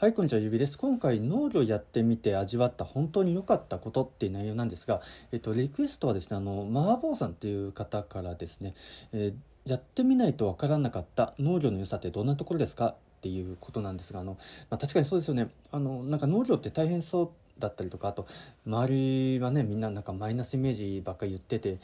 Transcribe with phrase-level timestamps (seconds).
[0.00, 0.78] はい、こんにちは、ゆびです。
[0.78, 5.00] 今回、農業やってみて味わった本当に良かったことっていう内容なんですが、
[5.32, 8.74] えっと、リクエストはですね、あの、マーボーさんっていう方からですね、
[9.12, 14.38] えー、やってみないとわからなかった農業の良さってどんなところですかっていうことなんですが、あの、
[14.70, 15.48] まあ、確かにそうですよね。
[15.72, 18.28] あの、なんか農業って大変そうだったりとか、あと、
[18.68, 21.80] 周りはね、みんななんかマイナスイメージばっかり言ってて、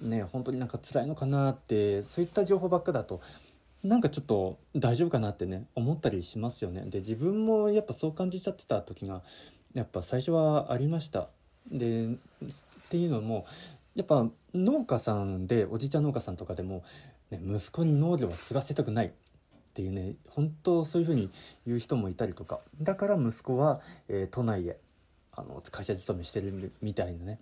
[0.00, 3.20] ね、本当になんか辛いのかなって、そういった情報ばっかだと、
[3.82, 6.82] なんかちょっと大丈夫かなってね思ったりしますよね。
[6.86, 9.22] で自分もやっぱそう感じちゃってた時が
[9.72, 11.28] やっぱ最初はありました。
[11.70, 12.08] でっ
[12.90, 13.46] ていうのも
[13.94, 16.82] やっぱ農家さんでおじいちゃん農家さんとかでも、
[17.30, 19.10] ね、息子に農業は継がせたくないっ
[19.72, 21.30] ていうね本当そういうふうに
[21.66, 22.60] 言う人もいたりとか。
[22.82, 24.76] だから息子は、えー、都内へ
[25.32, 27.38] あの会社勤めしてるみたいなね。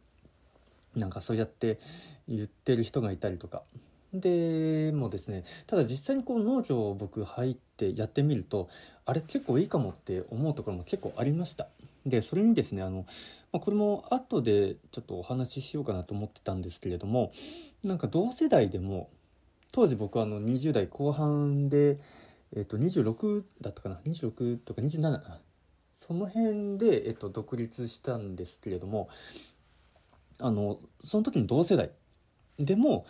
[0.95, 1.81] なんかそうやって
[2.29, 3.63] 言ってる人がいたりとか。
[4.13, 8.69] でもですねただ実際にこう農業を僕入ってやってみると
[9.05, 11.69] あれ結構いいかもって思うところも結構ありました。
[12.07, 13.05] でそれにですねあの、
[13.53, 17.33] まあ、これも後でちょっとお話ししようかなと思ってたんですけれども
[17.85, 19.11] なんか同世代でも
[19.73, 21.99] 当時僕はあの20代後半で、
[22.57, 25.21] えっと、26だったかな26とか27
[25.97, 29.09] その辺で、えっと、独立したんですけれども
[30.41, 31.91] あのその時の同世代
[32.59, 33.05] でも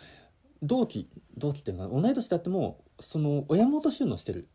[0.61, 4.47] 同期同期っていうのは同い年であってもその親元収納してる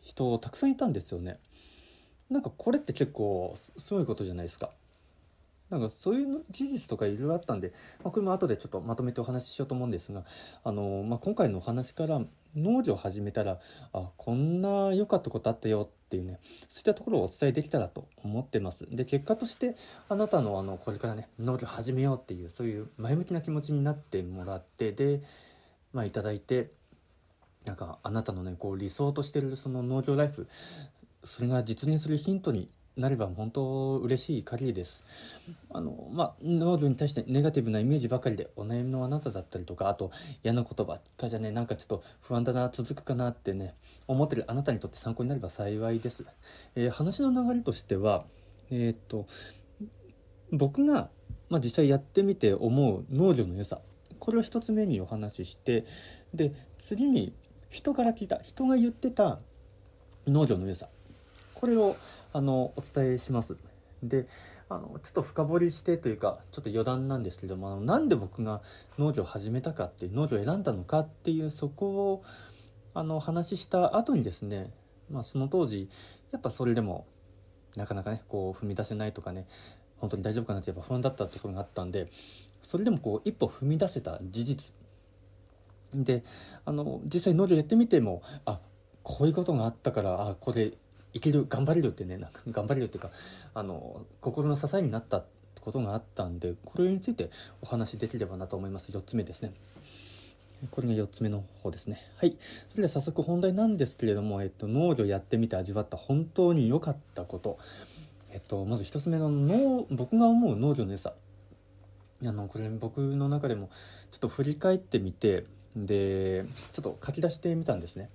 [0.00, 1.38] 人たくさんいたんですよね。
[2.30, 4.70] なんかこれって結構すごいことじゃないですか。
[5.70, 7.72] なんかそういう事実とかいろいろあったんで、
[8.02, 10.24] まあ、これも後でちょっとまとめてお話ししようと思うんですが、
[10.64, 12.20] あのまあ、今回のお話から
[12.56, 13.58] 農業を始めたら
[13.92, 18.86] あこんな良かったことあったよっていうねそういったところをお伝えできたらと思ってます。
[18.90, 19.76] で結果として
[20.08, 25.20] あなたのあのこれからね農業始めようっていうそういう前向きな気持ちになってもらってで
[25.92, 26.70] まあいただいて
[27.66, 30.48] なんかあなたのねこう理想としてるその農業ライフ
[31.24, 35.04] それが実現するヒントになれば本当嬉しい限りです。
[35.70, 40.10] あの、まあ、農業に対してネガティブなイメージばかりでお悩みのあなただったりとか、あと
[40.42, 43.74] 嫌な言葉かじゃね、なんかちょっと不安だな、続くかなってね、
[44.08, 46.24] 思ってるあなたにとって参考になれば幸いです。
[46.74, 48.24] えー、話の流れとしては、
[48.70, 49.26] えー、っと、
[50.50, 51.08] 僕が、
[51.48, 53.80] まあ、実際やってみて思う農業の良さ、
[54.18, 55.84] これを一つ目にお話しして、
[56.34, 57.32] で、次に
[57.70, 59.38] 人から聞いた、人が言ってた
[60.26, 60.88] 農業の良さ、
[61.54, 61.96] これを
[62.32, 63.56] あのお伝えします。
[64.02, 64.26] で
[64.68, 68.60] あのちょっと深掘りしてというかちょっと余談なんですけどもあのなんで僕が
[68.98, 72.24] 農業を始めたかっていう農業を選んだのかっていうそこを
[72.94, 74.70] あの話した後にですね、
[75.10, 75.88] まあ、その当時
[76.32, 77.06] やっぱそれでも
[77.76, 79.46] なかなかねこう踏み出せないとかね
[79.96, 82.08] 本当に大丈夫かなってやっぱ不安だったところがあったんで
[82.62, 84.72] それでもこう一歩踏み出せた事実
[85.94, 86.22] で
[86.64, 88.60] あの実際農業やってみてもあ
[89.02, 90.72] こういうことがあったからあこれ
[91.12, 93.10] いける頑張れるってねなんか頑張れるっていうか
[93.54, 95.24] あの心の支えになった
[95.60, 97.30] ことがあったんでこれについて
[97.62, 98.92] お話しできればなと思います。
[98.92, 99.52] 4つ目ですね。
[100.70, 101.98] これが4つ目の方ですね。
[102.16, 102.36] はい。
[102.70, 107.58] それでは早速本題なんですけれども、えっと、農業やってみて味わった本当に良かったこと。
[108.30, 111.14] えっとまず1つ目の農僕が思う農業の良さ。
[112.20, 113.70] あのこれ僕の中でも
[114.10, 115.44] ちょっと振り返ってみて
[115.76, 118.10] でちょっと書き出してみたんですね。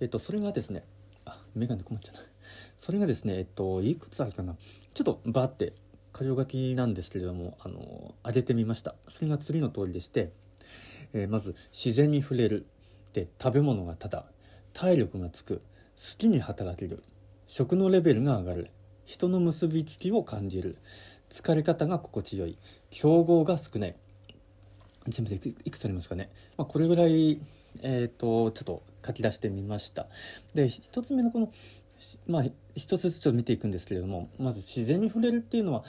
[0.00, 0.84] えっとそれがですね
[1.24, 2.22] あ眼鏡困っちゃうな
[2.78, 4.56] それがですねえっといくつあるかな。
[4.94, 5.74] ちょっとバーって
[6.14, 8.94] 箇条書きなんですけれどもあの上げてみました。
[9.08, 10.30] それが次の通りでして、
[11.12, 12.66] えー、まず自然に触れる。
[13.12, 14.24] で食べ物がただ。
[14.72, 15.56] 体力がつく。
[15.96, 17.02] 好きに働ける。
[17.48, 18.70] 食のレベルが上がる。
[19.04, 20.78] 人の結びつきを感じる。
[21.30, 22.58] 疲れ方が心地よい。
[22.90, 23.96] 競合が少ない。
[25.08, 27.40] 全部でいくつありますかね、まあ、これぐらい
[27.82, 30.06] えーと、ちょっと書き出してみました。
[30.54, 31.52] で1つ目のこの
[32.26, 32.44] まあ
[32.74, 35.84] 一つずつ見ていくんですけれどもまず自然に触れるっていうのは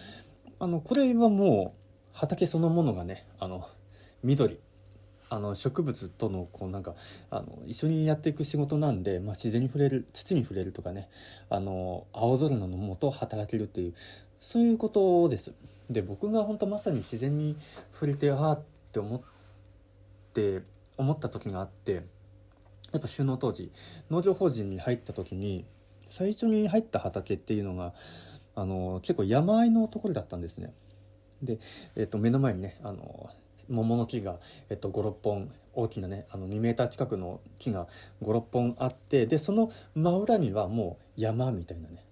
[0.59, 3.68] あのこれはもう畑そのものがねあの
[4.24, 4.59] 緑。
[5.31, 6.96] あの植物とのこうなんか
[7.30, 11.08] あの一緒にやっていく仕事なんで、まあ、自然に触れる土に触れるとかね
[11.52, 13.94] あの青空のもと働けるっていう
[14.39, 15.54] そういうことです。
[15.89, 17.56] で僕が本当まさに自然に
[17.94, 19.22] 触れてああって思っ
[20.33, 20.62] て
[20.98, 21.94] 思った時があって
[22.92, 23.72] やっぱ収納当時
[24.10, 25.66] 農業法人に入った時に
[26.09, 27.94] 最初に入った畑っていうのが
[28.56, 30.73] あの結構山あいのところだったんですね。
[31.41, 31.59] で、
[31.95, 33.29] えっと、目の前にねあの
[33.69, 34.39] 桃の木が、
[34.69, 37.88] えっと、56本大きなねあの2メーター近くの木が
[38.21, 42.03] 56本あってでその真裏にはもう山みたいなね。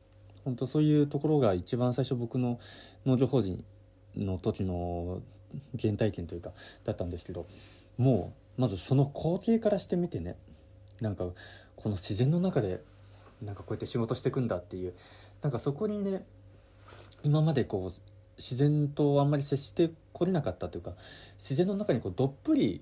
[0.45, 2.59] ほんとそういうところが一番最初僕の
[3.05, 3.65] 農業法人
[4.15, 5.21] の時の
[5.77, 6.51] 原体験というか
[6.85, 7.45] だったんですけど
[7.97, 10.37] もうまずその光景からしてみてね
[11.01, 11.25] なんか
[11.75, 12.81] この自然の中で
[13.41, 14.93] なんかこうやって仕事してくんだっていう。
[15.41, 16.25] なんかそこにね
[17.23, 17.91] 今までこう
[18.37, 20.93] 自然とあんまり接してこれなかったというか
[21.37, 22.81] 自然の中にこうどっぷり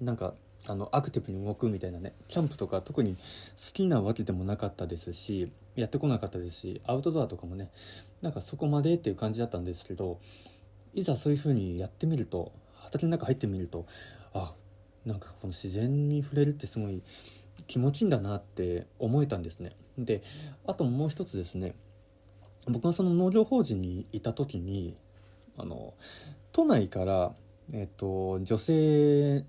[0.00, 0.34] なんか
[0.66, 3.20] あのアクティブに動くみたいなねキャンプとか特に好
[3.72, 7.70] きなわけでもなかったですしやってこなかったですしアウトドアとかもね
[8.20, 10.18] なんかそこまでっていう感じだったんですけど
[10.92, 13.86] いざそういう風にやってみると畑の中入ってみると
[14.34, 14.52] あ
[15.06, 17.02] なんかこの自然に触れるってすごい
[17.70, 19.76] 気持ちいいんだなって思えたんですね。
[19.96, 20.24] で
[20.66, 21.76] あともう一つですね。
[22.66, 24.96] 僕がその農業法人にいた時に
[25.56, 25.94] あの
[26.50, 27.32] 都内から、
[27.72, 29.44] えっと、女性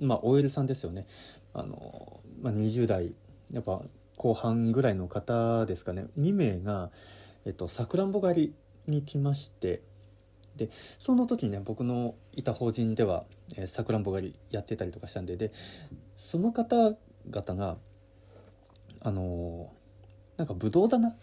[0.00, 1.06] まあ OL さんですよね。
[1.54, 3.14] あの、まあ、20代
[3.52, 3.82] やっぱ
[4.16, 6.06] 後半ぐらいの方ですかね。
[6.18, 6.90] 2名が
[7.68, 8.54] さくらんぼ狩り
[8.88, 9.82] に来まして。
[10.56, 13.26] でその時にね僕のいた法人では
[13.66, 15.36] さくらんぼ狩りやってたりとかしたんで。
[15.36, 15.52] で
[16.16, 17.76] その方々が
[19.00, 19.72] あの
[20.36, 21.14] なんかブドウ棚？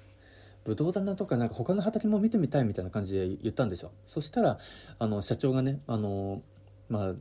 [0.64, 3.92] ブドウ棚とかなんか他の畑も見てみたいみたいな感じで言ったんですよ。
[4.08, 4.58] そしたら
[4.98, 6.42] あの社長がねあの
[6.90, 7.14] まあ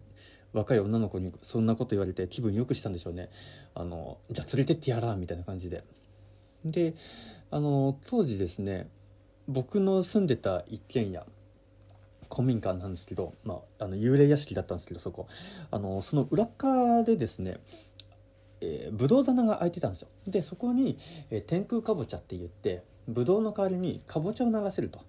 [0.53, 3.29] 若い女の子にそんなこと言われて気分良くしたんでしょうね。
[3.75, 5.85] あのじゃあ連れてってやらみたいな感じで。
[6.65, 6.95] で
[7.51, 8.89] あの当時ですね
[9.47, 11.27] 僕の住んでた一軒家
[12.33, 15.29] 古民家なんですけど、まあ、あの幽霊屋敷だったんですけどそこ。
[15.71, 17.59] あのその裏側でですね
[18.65, 20.99] えー、ブドウ棚が開いてたんですよでそこに、
[21.31, 25.01] えー、天空かぼちゃって言ってブドウの代わりにかぼちゃを流せると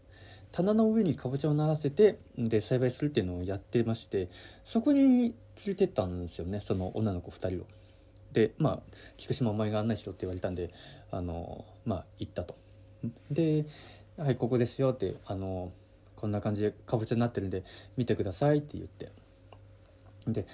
[0.51, 4.29] 棚の上にかぼちゃを流せてで栽培するっていうのをやってまして
[4.63, 5.33] そこに連
[5.67, 7.67] れてったんですよねその女の子2人を。
[8.33, 8.79] でまあ
[9.15, 10.69] 「菊島お前が案内しろ」って言われたんで
[11.09, 12.55] あのまあ行ったと。
[13.31, 13.65] で
[14.17, 15.71] 「はいここですよ」ってあの
[16.17, 17.63] こんな感じでかぼちゃになってるんで
[17.95, 19.11] 見てくださいって言って
[20.27, 20.45] で、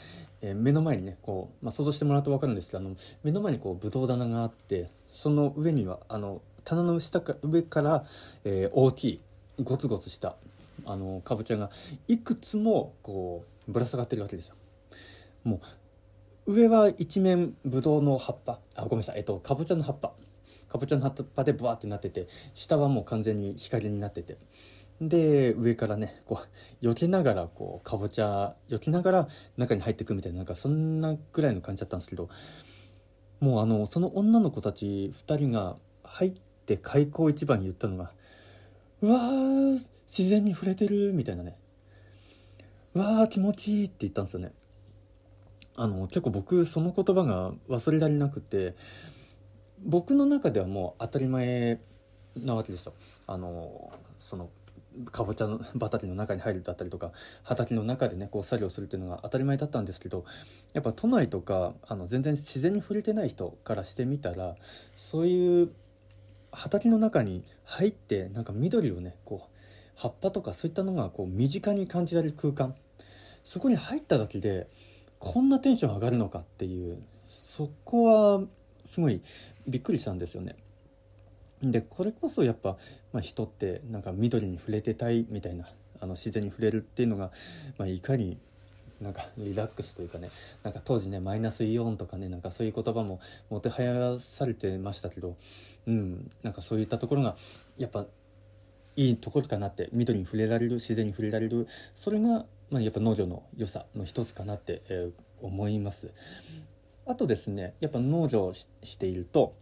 [0.42, 8.06] えー、目の前にねこう、まあ、想像してもらうと分かるんですけどあの目の前にこうブドウ棚があってその上にはあの棚の下か上から、
[8.44, 9.22] えー、大きい
[9.64, 10.36] ゴツゴツした
[10.86, 11.70] あのかぼちゃが
[12.08, 14.56] いくつもこうぶら下がってるわけですよ。
[15.44, 15.62] も
[16.46, 20.12] う上は一面ブドウの葉っぱあごめんなさいえっとかぼちゃの葉っぱ
[20.70, 24.38] かぼちゃの葉っぱでブワーってなってて下はもう完全に光になってて
[25.02, 26.40] で上からねこ
[26.82, 29.28] う避けながらこうかぼちゃ避けながら
[29.58, 32.30] 中に入っていくみたいななんかそんなぐらいの感じだったんですけど
[33.40, 36.32] もうあのその女の子たち2人が入っ
[36.68, 38.12] て開口一番言ったのが
[39.02, 41.58] 「うわー自然に触れてる」みたいなね
[42.94, 44.54] 「うわー気持ちいい」って言ったんですよね。
[45.78, 48.76] あの結構僕その言葉が忘れられなくて
[49.84, 51.80] 僕の中ではもう当たり前
[52.36, 52.94] なわけですよ。
[53.26, 54.52] あのその
[55.12, 57.12] かぼちゃの畑の中に入るだったりとか
[57.44, 60.26] 畑の中でねこう作業するっていうのが当たり前だったんですけど
[60.74, 64.56] やっぱ都内とかあの全然自然に触れてない人からしてみたら
[64.96, 65.72] そういう
[66.52, 69.50] 畑の中に入ってなんか緑をねこう
[69.96, 72.76] 葉っぱとかそういったのがこう身近に感じられる空間
[73.44, 74.68] そこに入っただけで
[75.20, 78.42] こんなテンション上がるのかっていうそこは
[78.84, 79.22] すごい
[79.68, 80.56] びっくりしたんですよね。
[81.64, 82.78] でこれこそやっぱ、
[83.14, 85.68] まあ、人ってなんか緑に触れてたいみたいな
[86.00, 87.32] あの自然に触れるっていうのが、
[87.78, 88.40] まあ、いかに
[89.00, 90.30] なんかリラックスというかね
[90.64, 93.20] なんか当時ねマイナスイオンとかねなんかそういう言葉も
[93.50, 95.36] もてはやされてましたけど
[95.88, 97.36] うんなんかそういったところが
[97.78, 98.06] やっぱ
[98.96, 106.12] いいところかなって緑に触れられる自然に触れられるそれが、まあ、やっぱ農業の良さの一つかなって、えー、思います。
[107.08, 109.56] あとですねやっぱ農業していると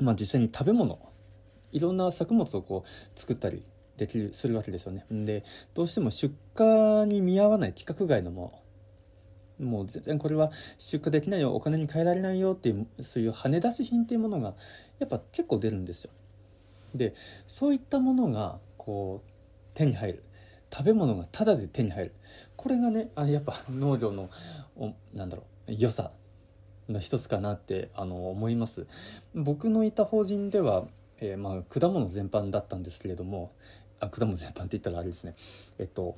[0.00, 0.98] まあ、実際に食べ物
[1.72, 3.64] いろんな作物をこう作ったり
[3.96, 5.04] できるするわけですよね。
[5.10, 8.62] でどうしても出荷に見合わない規格外のも
[9.58, 9.66] の。
[9.66, 11.54] もう全然これは出荷できないよ。
[11.54, 14.54] お金に換えられないよっていうそういう跳ね出し品っていうものが
[15.00, 16.12] やっぱ結構出るんですよ。
[16.94, 17.12] で
[17.48, 19.30] そういったものがこう
[19.74, 20.22] 手に入る。
[20.70, 22.14] 食べ物がタダで手に入る。
[22.56, 24.30] これがねあやっぱ農業の
[25.12, 26.12] なんだろう良さ。
[26.88, 28.86] の一つかなってあの思います。
[29.34, 30.84] 僕のいた法人では、
[31.20, 33.52] えー、まあ、果物全般だったんですけれども
[34.00, 35.34] あ果物全般って言ったらあれですね。
[35.78, 36.16] えっと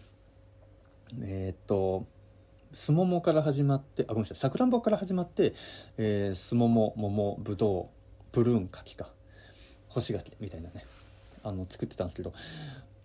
[1.22, 2.06] えー、っと
[2.72, 4.36] すももから始まってあごめんなさい。
[4.36, 5.54] さくらんぼから始まって
[5.98, 9.10] えすもも桃ぶどうプルーン柿か。
[9.88, 10.84] 干し柿みたいなね。
[11.42, 12.32] あの作ってたんですけど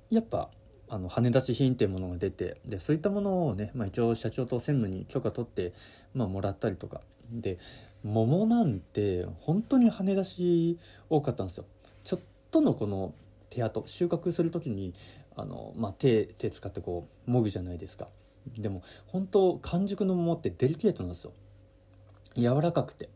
[0.09, 0.49] やっぱ
[0.89, 5.73] あの羽出し品っていうものが出てでそういったものをね、まあ、一応社長と専務に許可取って、
[6.13, 7.01] まあ、もらったりとか
[7.31, 7.57] で
[8.03, 10.79] 桃なんて本当に羽出し
[11.09, 11.65] 多かったんですよ。
[12.03, 12.19] ちょっ
[12.51, 13.13] とのこの
[13.49, 14.93] 手跡収穫する時に
[15.35, 18.07] あの、まあ、手手使ってこうもぐじゃないですか。
[18.57, 21.33] でも本当完熟の桃ってデリケートなんですよ。
[22.35, 23.09] 柔らかくて。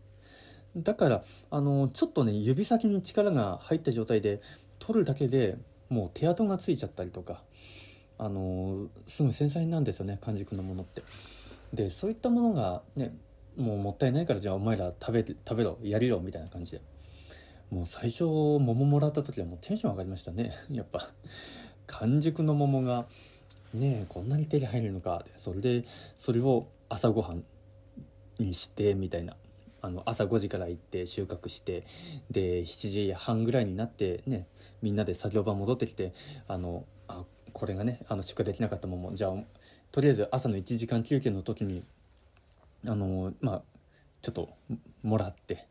[0.77, 4.41] だからあのちょっとね指先に力が入った状態で
[4.79, 5.57] 取るだけで
[5.89, 7.41] もう手跡がついちゃったりとか
[8.17, 11.03] あのすぐ繊細なんですよね完熟のものって。
[11.73, 13.13] でそういったものがね
[13.57, 16.81] もうもったいないからじゃあお前ら食べ食べろやりろみたいな感じで。
[17.71, 20.51] もう最初桃もらった時はもうテンション上がりましたね。
[20.71, 21.09] やっぱ。
[21.87, 23.07] 完熟の桃が
[23.73, 25.23] ねえこんなに手に入るのか。
[25.37, 25.85] それで
[26.17, 27.43] それを朝ごはん
[28.39, 29.35] にしてみたいな。
[29.81, 31.85] あの朝5時から行って収穫して
[32.29, 34.45] で7時半ぐらいになってね
[34.81, 36.11] みんなで作業場戻ってきて
[36.49, 39.13] あのあこれがねあの出荷できなかった桃。
[39.13, 39.33] じゃあ
[39.91, 41.83] とりあえず朝の1時間休憩の時に
[42.88, 43.62] あのまあ
[44.21, 44.50] ちょっと
[45.03, 45.65] もらって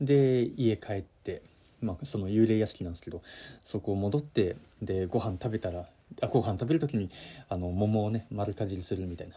[0.00, 1.42] で家帰って、
[1.80, 3.22] まあ、その幽霊屋敷なんですけど
[3.62, 5.86] そこを戻ってでご飯食べたら
[6.20, 7.10] あご飯食べる時に
[7.48, 9.36] あの桃をね丸かじりするみたいな。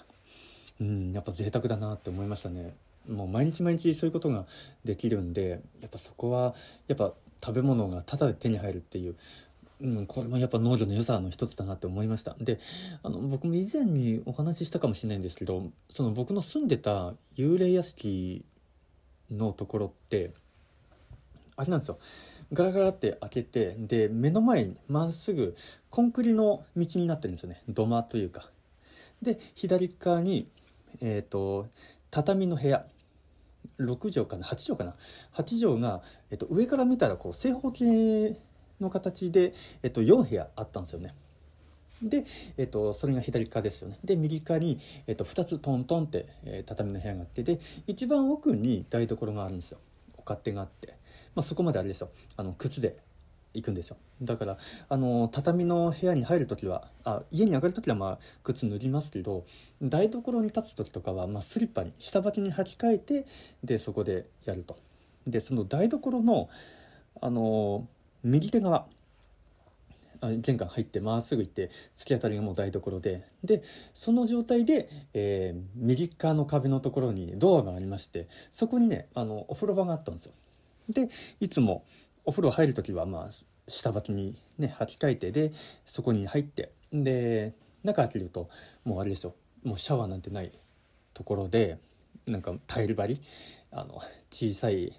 [0.82, 2.74] うんやっぱ贅沢だなって思いましたね。
[3.10, 4.46] もう毎日毎日そういうことが
[4.84, 6.54] できるんでやっぱそこは
[6.88, 9.16] やっぱ食べ物がタダで手に入るっていう
[9.82, 12.36] うん、これもやっぱ農業の良さの一つだなって思いました。
[12.40, 12.60] で
[13.04, 18.46] あの僕も以前にお話ししたかもしれないんですけどその僕の住んでた幽霊屋敷
[19.32, 20.32] のところって
[21.58, 22.00] あれなんですよ。
[22.54, 25.56] ガラガラって開けてで目の前にまっすぐ
[25.90, 27.62] コンクリの道になってるんですよね。
[27.68, 28.50] 土間というか。
[29.22, 30.48] で左側に
[31.02, 31.68] えっ、ー、と
[32.12, 32.86] 畳の部屋。
[33.80, 34.96] 6畳かな？8畳かな
[35.36, 36.02] ？8畳が、
[36.32, 38.38] えっと、上から見たらこう正方形
[38.80, 39.54] の形で、
[39.84, 41.14] えっと、4部屋あったんですよね。
[42.02, 42.26] で、
[42.58, 44.00] えっと、それが左側ですよね。
[44.04, 49.80] で右側に、えっと、2つトントンって、えー、畳の部屋があってで一番奥に台所があるんですよ。
[50.18, 50.98] お勝手があって、
[51.36, 52.10] まあ、そこまであれですよ。
[52.38, 52.98] あの靴で
[53.54, 53.98] 行くんですよ。
[54.22, 54.58] だから
[54.90, 59.46] あの畳の部屋に入る時はあ家に上がる時はまあ靴脱ぎますけど
[59.82, 63.26] 台所に立つ時とかは、まあ、スリッパに下履きに履き替えて
[63.64, 64.78] でそこでやると。
[65.26, 66.50] でその台所の
[67.22, 67.88] あの
[68.26, 68.88] 右手側。
[70.42, 73.24] 玄関入ってまっすぐ行って突き当たりがもう台所で。
[73.44, 73.62] で
[73.94, 80.34] その状態で、えー、右側の壁のところにドアがありましてそこにねあのお風呂場があったんですよ。
[80.90, 81.84] でいつも
[82.26, 83.30] お風呂入る時はまあ
[83.68, 85.52] 下履きにね履き替えてで
[85.86, 87.54] そこに入ってで
[87.84, 88.50] 中開けると
[88.84, 89.36] もうあれですよ。
[89.64, 90.52] もうシャワーなんてない
[91.14, 91.78] ところで
[92.26, 93.22] なんかタイル張り
[93.72, 94.02] あの
[94.32, 94.94] 小さい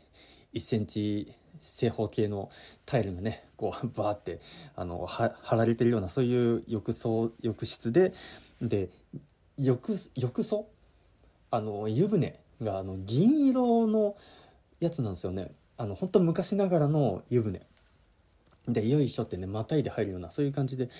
[0.54, 2.50] 1センチ正方形の
[2.84, 4.40] タイルがねこう バーって
[4.75, 8.12] あの貼られてるようなそういう浴槽浴室で
[8.60, 8.88] で
[9.58, 10.68] 浴浴槽？
[11.50, 14.16] あの湯船があの銀色の
[14.80, 15.52] やつなんですよね。
[15.78, 17.62] あの本当昔ながらの湯船。
[18.68, 20.90] でよいしょってねまたいで入るようなそういう感じで。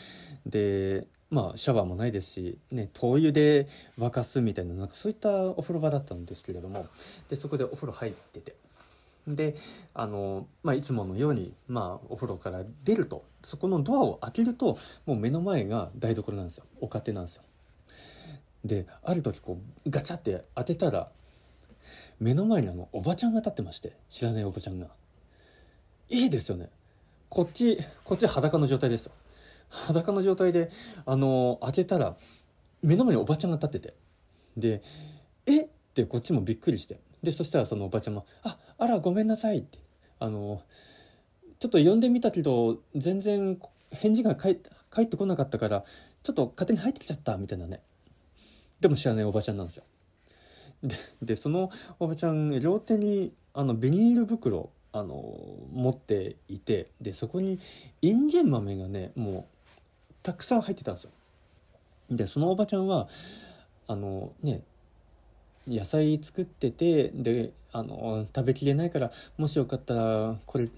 [0.46, 6.86] でまあシャワーもないですし、ね、灯油で沸かすみたいななんかそういったお風呂場だったんですけれども。
[7.28, 8.54] でそこでお風呂入ってて。
[9.28, 9.56] で
[9.95, 16.64] あの、まあ、いつものように、まあ、お風呂から出るとそこのドアを開けるともう目の前が台所なんですよ。
[16.80, 17.42] お家庭なんですよ。
[18.64, 21.09] である時こうガチャって当てたら
[22.18, 24.88] 目の前にあのおばちゃんが立ってまして知らないおばちゃんが。
[26.09, 26.71] いいですよね。
[27.28, 29.12] こっちこっち裸の状態ですよ。
[29.68, 30.71] 裸の状態で
[31.04, 32.16] あの開けたら
[32.83, 33.95] 目の前におばちゃんが立ってて。
[34.56, 34.83] で
[35.47, 35.64] え？
[35.64, 37.00] ってこっちもびっくりして。
[37.23, 39.78] でそしたらそのおばちゃんも「ああらごめんなさい」って。
[40.18, 40.62] あの
[41.58, 43.58] ちょっと呼んでみたけど全然
[43.90, 44.56] 返事が返っ
[45.06, 45.85] てこなかったから
[46.23, 47.80] ちょっと勝手に入ってきちゃったみたいなね。
[48.80, 49.85] でも知らないおばちゃんなんですよ。
[50.82, 55.35] ででそのおばちゃん両手にあのビニール袋あの
[55.73, 57.58] 持っていてでそこに
[58.02, 59.49] インゲン豆がねも
[60.11, 61.11] うたくさん入ってたんですよ。
[62.11, 63.08] でそのおばちゃんは
[63.87, 64.62] あのね
[65.68, 70.68] 野菜作っててであの食べきれないからもしよかったらこれ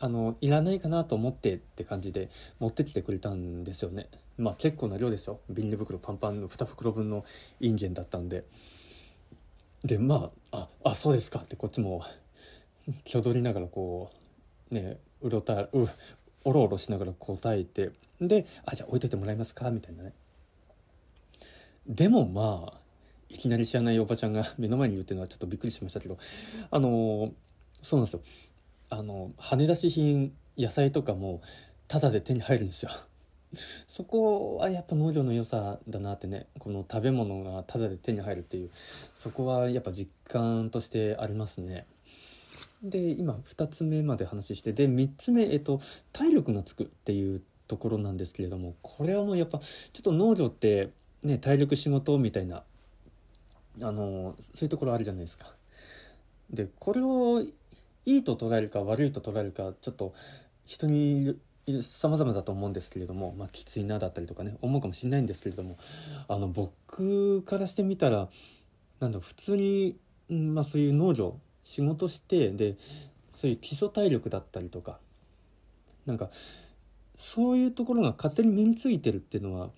[0.00, 4.08] あのいらないかなと思ってって感じで持ってきてくれたんですよね。
[4.36, 5.40] まあ結構な量ですよ。
[5.48, 7.24] ビニール袋パンパンの2袋分の
[7.60, 8.44] インゲンだったんで。
[9.84, 12.04] でまあああそうですかってこっちも
[13.04, 14.10] 気取りながらこ
[14.70, 15.70] うねうろたう
[16.44, 20.12] おろおろしながら答えてで「あじゃあ置いといてもらえますか」みたいなね。
[21.86, 22.83] でもまあ
[23.34, 26.16] いきなり知らないおばちゃんが 目の前にいるっていうのはちょっとびっくりしましたけど
[26.70, 27.32] あの
[27.82, 28.22] そうなんですよ。
[28.90, 31.42] あの羽出し品野菜とかも
[31.88, 32.90] タダで手に入るんですよ。
[33.86, 38.70] そこはやっぱ農業の良さだなってねこの食べ物がタダで手に入るっていう
[39.14, 41.86] そこはやっぱ実感としてありますね。
[42.82, 45.80] で今2つ目まで話してで3つ目、えっと、
[46.12, 49.66] 体力がつくっていうところなんですけれどもこれはもうやっぱちょ
[49.98, 50.90] っと農業って
[51.22, 52.62] ね体力仕事みたいな
[53.80, 55.46] あのそういうところあるじゃないですか。
[56.50, 57.40] でこれを
[58.06, 60.14] いいと捉えるか悪いと捉えるかちょっと
[60.66, 61.38] 人に
[61.82, 65.78] 様々だと思うんですけれども、まあ、きついなだったりとかね思うかもしれないんですけれども
[66.28, 68.28] あの僕からしてみたら
[69.00, 69.96] なんだ普通に、
[70.28, 72.76] まあ、そういう農業仕事してで
[73.32, 74.98] そういう基礎体力だったりとか
[76.04, 76.28] なんか
[77.16, 79.70] そういうところが勝手に身についてるっていうのは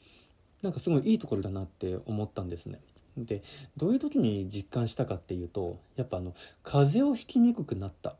[0.62, 2.80] なんかすごいいいところだなって思ったんですね。
[3.16, 3.42] で
[3.76, 8.14] どういう時に実感したかっていうとやっぱあの風邪をひきにくくなった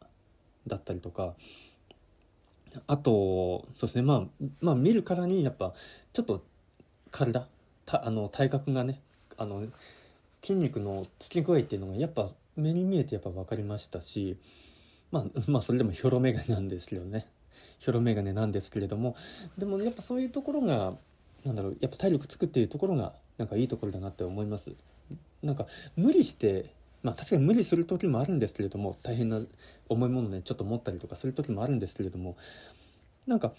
[0.67, 1.35] だったりとか
[2.87, 5.75] あとそうですねまあまあ見るからにやっぱ
[6.13, 6.43] ちょっと
[7.11, 7.47] 体
[7.87, 9.01] あの体格がね
[9.37, 9.65] あの
[10.43, 14.37] 筋肉のつき具合っていうのがやっぱ目に見えてやっぱ分かりましたし
[15.11, 17.27] まあ まあそれでもヒョロメガネなんですけどね。
[17.79, 19.17] ヒョロメガネなんですけれども
[19.59, 20.95] でもやっぱそういうところが
[21.45, 24.73] なんだろうやっぱ体力つくっていうところがなんかいいところだなって思います。
[25.43, 25.67] なんか
[25.97, 29.41] 無理してまあ確かに無理する時もあるんですけれども大変な
[29.89, 32.37] 重いものねちょっと持ったりとかする時もあるんですけれども
[33.27, 33.53] なんか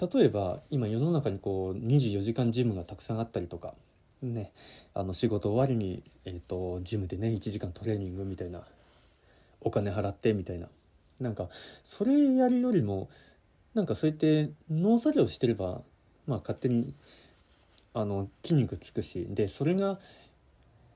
[0.00, 3.74] 例えば今世の中にこう24時間ジムがたくさんあったりとか
[4.22, 4.52] ね
[4.94, 8.62] あの仕事終わりに、えーと、ジムでね1時間トレーニングみたいな
[9.60, 10.68] お金払ってみたいな。
[11.20, 11.48] なんか
[11.84, 13.08] それやるよりも
[13.74, 15.82] なんかそうやって農作業してれば
[16.26, 16.94] まあ勝手に
[17.94, 19.98] あの筋肉つくしでそれが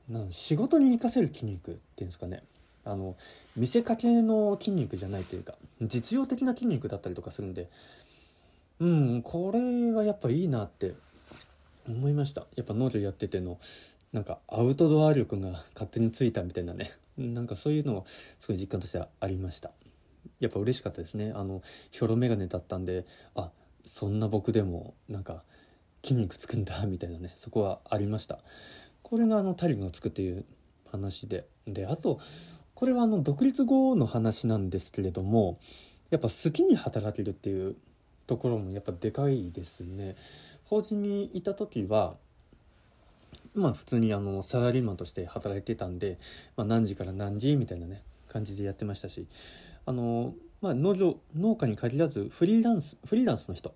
[0.09, 2.43] なん仕事に生かせる筋肉っていうんですかね。
[2.85, 3.17] あの
[3.57, 7.69] 見せかけの筋肉じゃないというか実用的な筋肉だったりとかするんで
[8.79, 10.95] うんこれはやっぱいいなって
[11.89, 12.47] 思いました。
[12.57, 13.59] やっぱ農業やってての
[14.13, 16.93] なんかアウトドア力が勝手についたみたいなね。
[17.19, 18.07] なんかそういうのを
[18.39, 19.71] すごい実感としてはありました。
[20.41, 21.33] やっぱ嬉しかったですね。
[21.35, 23.51] あのヒョロメガネだったんであ
[23.85, 25.43] そんな僕でもなんか
[26.07, 28.39] 筋肉つくんだみたいなねそこはありました。
[29.03, 30.45] これがあの体力がつくっていう
[30.91, 31.47] 話で。
[31.67, 32.21] であと
[32.75, 35.59] これはあの独立後の話なんですけれども
[36.11, 37.75] やっぱ好きに働けるっていう
[38.29, 40.15] ところもやっぱでかいですね。
[40.65, 42.15] 法人にいた時は
[43.55, 46.19] まあ普通にあのサラリーマンとして働いてたんで、
[46.57, 49.27] まあ、何時から何時みたいなね感じでやってましたし
[49.87, 53.75] あの、まあ、農業農家に限らずフリーランスフリーランスの人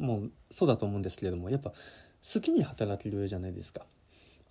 [0.00, 3.86] もうそうだと思うんですけれどもやっぱ好きに働けるじゃないですか。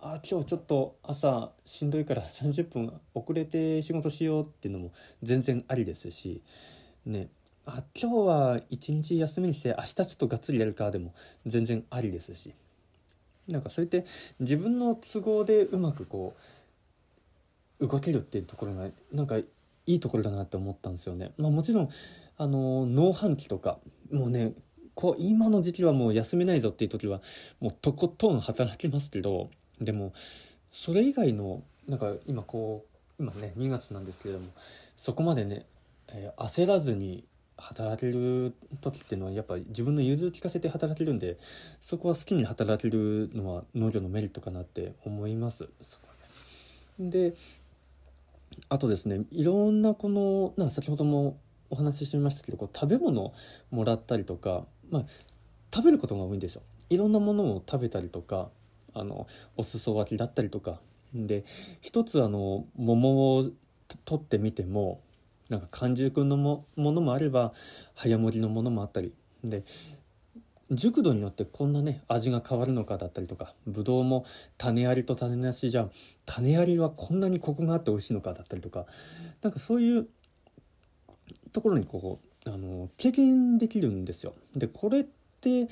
[0.02, 6.40] あ今日ちょっと朝しんどいから 30分遅れて仕事しようっていうのも全然ありですし
[7.04, 7.28] ね
[7.66, 11.12] あ今日は一日休みにして明日ちょっとがっつりやるかでも
[11.44, 12.54] 全然ありですし
[13.46, 14.06] なんかそうやって
[14.38, 16.34] 自分の都合でうまくこ
[17.78, 19.44] う動けるっていうところがなんかい
[19.86, 21.32] いところだなって思ったんですよね。
[21.36, 21.90] まあ、もちろん
[22.36, 23.78] あの農繁期とか
[24.10, 24.52] もうね
[24.94, 27.20] こう今の時期はもう休めないぞっていう時は
[27.60, 29.50] もうとことん働きますけど
[29.80, 30.12] でも
[30.72, 32.84] それ以外のなんか今こ
[33.18, 34.46] う今ね2月なんですけれども
[34.96, 35.66] そこまでね、
[36.08, 37.24] えー、焦らずに
[37.56, 41.36] 働ける時っていうのはやっぱ自分の融通聞かせて働けるんで
[41.80, 45.68] そこは好きに働けるのは農業のメリットかなって思います。
[46.98, 47.34] で
[48.68, 51.38] あとですねいろんなこのなんか先ほども
[51.70, 53.32] お話ししましたけどこう食べ物
[53.70, 55.04] もらったりとか、まあ、
[55.72, 56.62] 食べることが多いんですよ。
[56.88, 58.48] いろんなものを食べたりとか
[58.94, 59.26] あの
[59.56, 60.80] お裾分けだったりとか。
[61.12, 61.44] で
[61.80, 63.50] 一つあの桃を
[64.04, 65.00] 取ってみても
[65.48, 67.52] なんか完熟くんのもものもあれば
[67.96, 69.12] 早盛りのものもあったり。
[69.42, 69.64] で
[70.70, 74.24] 熟度によってこんなね味が変わるのかだったりとかぶどうも
[74.56, 75.88] 種ありと種なしじゃ
[76.26, 78.86] 種ありはこんなにコクがあって美味しいのかだったりとか。
[79.42, 80.06] なんかそういう
[81.52, 84.34] ところにこうあの経験できるんですよ。
[84.56, 85.04] でこれっ
[85.40, 85.68] て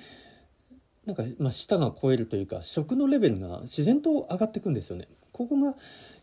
[1.07, 5.09] なんか、まあ、舌が超えるというか食のレベルが自然と上がっていくんですよね。
[5.33, 5.75] ここが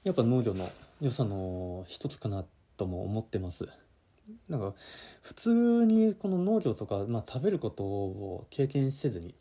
[0.03, 0.69] やっぱ農業の
[1.01, 2.45] 良さの一つかな
[2.77, 3.67] とも思ってます。
[4.49, 4.73] なんか
[5.21, 9.35] 普通にこの農業とか、まあ、食べることを経験せずに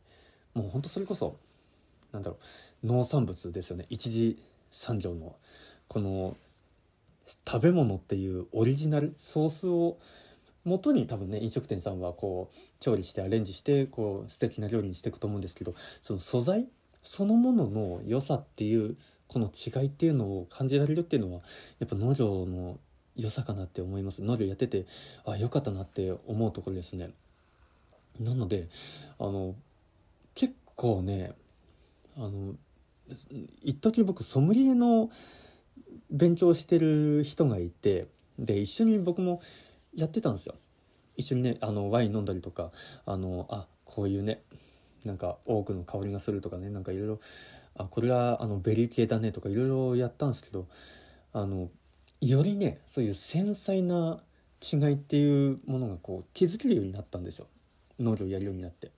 [0.55, 1.38] もうほんとそれこそ
[2.12, 2.38] なんだろ
[2.83, 4.38] う農産物ですよね一次
[4.70, 5.37] 産業の
[5.88, 6.37] この
[7.46, 9.98] 食べ物っていうオリジナルソースを
[10.64, 16.66] 元に多分ね飲食店さんはこう調理してアレンジしてこう素敵な料理にしていくと思うんですけどその素材
[17.03, 18.96] そのものの良さっていう
[19.29, 21.40] この違いっていうのを感じられるっていうのは
[21.79, 22.79] やっぱ農業の
[23.16, 24.22] 良さかなって思います。
[24.22, 24.87] 農業やってて
[25.24, 27.11] あ良かったなって思うところですね。
[28.18, 28.68] なので
[29.18, 29.55] あの
[30.35, 31.33] 結構ね
[32.16, 32.55] あの
[33.62, 35.11] 一時僕ソムリエの
[36.11, 38.07] 勉強してる人がいて
[38.38, 39.40] で一緒に僕も
[39.96, 40.54] やってたんですよ。
[41.16, 42.72] 一緒にねあのワイン飲んだりとか
[43.07, 44.42] あのあこういうね
[45.04, 47.20] なんか多くの香りがするとかねなんかいろいろ
[47.76, 50.66] あこれはあのベリー系だねとかいろいろやったんですけど
[51.33, 51.68] あの
[52.20, 54.20] よりねそういう繊細な
[54.61, 57.46] 違いっていうものがこう気づけるようになったんですよ。
[58.00, 58.90] 農業をやるようになって。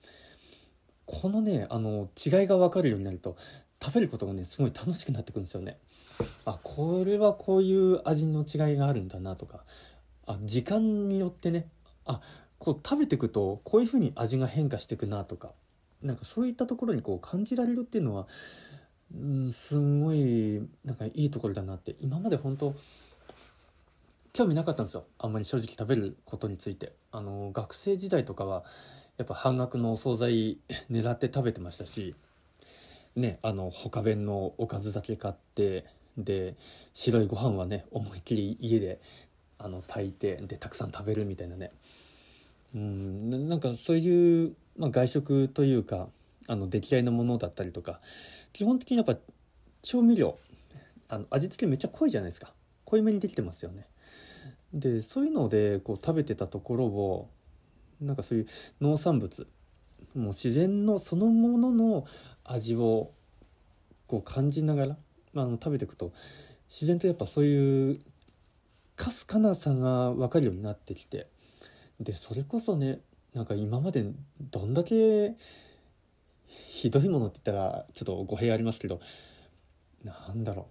[1.05, 3.37] このねあの違いが分かるようになると
[3.81, 5.77] 食べることがねすごい楽しくなってくるんですよね。
[6.45, 9.63] あこれはこういう味の違いがあるんだなとか
[10.27, 11.67] あ時間によってね。
[12.05, 12.21] あ
[12.59, 15.51] こう食べていくとこういう風に味が変化していくなとか。
[16.03, 18.27] なんかそういったところにこう感じられるっていうのは、
[19.15, 21.95] うん、すんごいなんかいいところだなって。
[21.99, 22.75] 今まで本当
[24.33, 25.05] 興味なかったんですよ。
[25.17, 26.93] あんまり正直食べることについて。
[27.11, 28.63] あの学生時代とかは
[29.17, 30.59] やっぱ半額のお惣菜
[30.91, 32.13] 狙って食べてましたし。
[33.15, 35.85] ねあの他弁のおかずだけ買って
[36.17, 36.55] で
[36.93, 39.01] 白いご飯はね思いっきり家で
[39.59, 41.71] あの炊いてでたくさん食べるみたいなね。
[42.75, 46.07] うんなんかそういう、まあ、外食というか
[46.47, 48.01] あの出来合いのものだったりとか
[48.53, 49.15] 基本的にやっぱ
[49.81, 50.37] 調味料
[51.09, 52.53] あの味付けめっちゃ濃いじゃないですか。
[52.85, 53.87] 濃いめにできてますよね。
[54.73, 57.29] でそういうのでこう食べてたところを
[58.01, 58.47] なんかそういう
[58.81, 59.47] 農産物
[60.15, 62.05] もう自然のそのものの
[62.43, 63.11] 味を
[64.07, 64.97] こう感じながら、
[65.33, 66.11] まあ、食べていくと
[66.69, 67.99] 自然とやっぱそういう
[68.97, 71.27] かすかなさが分かるようになってきて。
[71.99, 72.99] でそれこそね
[73.33, 74.05] なんか今まで
[74.51, 75.33] どんだけ
[76.47, 78.99] ひどいものって言ったらちょっと語弊ありますけど
[80.03, 80.67] なんだろ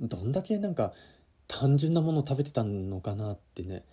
[0.00, 0.08] う。
[0.08, 0.92] どんだけなんか
[1.48, 3.84] 単純なものを食べてたのかなってね。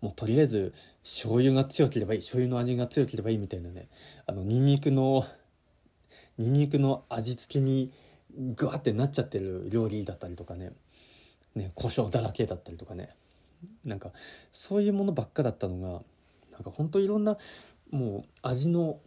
[0.00, 3.88] もうとりあえず醤油が強ければいい醤油の味が強ければいいみたいなね。
[4.26, 5.24] あのニンニクの
[6.38, 7.92] ニンニクの味付けに
[8.36, 10.72] グワってなっちゃってる料理だったりとかね。
[11.54, 13.14] ね胡椒だらけだったりとかね。
[13.84, 14.10] なんか
[14.52, 16.02] そういうものばっかだったのが
[16.52, 17.38] なんかほんといろんな
[17.90, 18.98] もう味の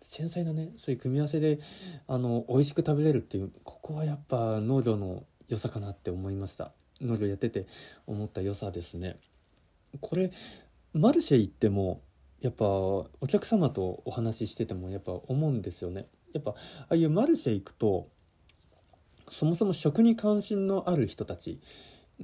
[0.00, 1.58] 繊細なねそういう組み合わせで
[2.06, 6.72] あの美味しく食べれるっていうここはやっぱ農業の良さかなって思いました。
[7.00, 7.66] 農業やってて
[8.06, 9.16] 思った良さですね。
[10.00, 10.30] これ
[10.92, 12.00] マルシェ行っても
[12.40, 16.06] やっぱお客様とお話ししててもやっぱ思うんですよね。
[16.32, 16.54] やっぱあ
[16.90, 18.08] あいうマルシェ行くと
[19.30, 21.60] そもそも食に関心のある人たち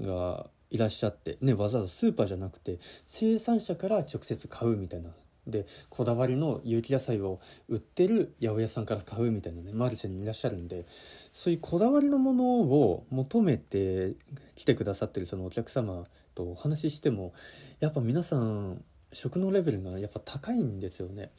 [0.01, 5.11] がいらっしゃって、ね、わざわざスーパーじゃなくて生産者から直接買うみたいな
[5.47, 10.87] でこだわりの有機野菜を売ってる八百屋さんから買うみたいなねマルシェにいらっしゃるんで
[11.33, 14.13] そういうこだわりのものを求めて
[14.55, 17.35] 来てくださってるそのお客様とお話ししても
[17.81, 21.31] やっぱ皆さん食のレベルがやっぱ高いんですよね。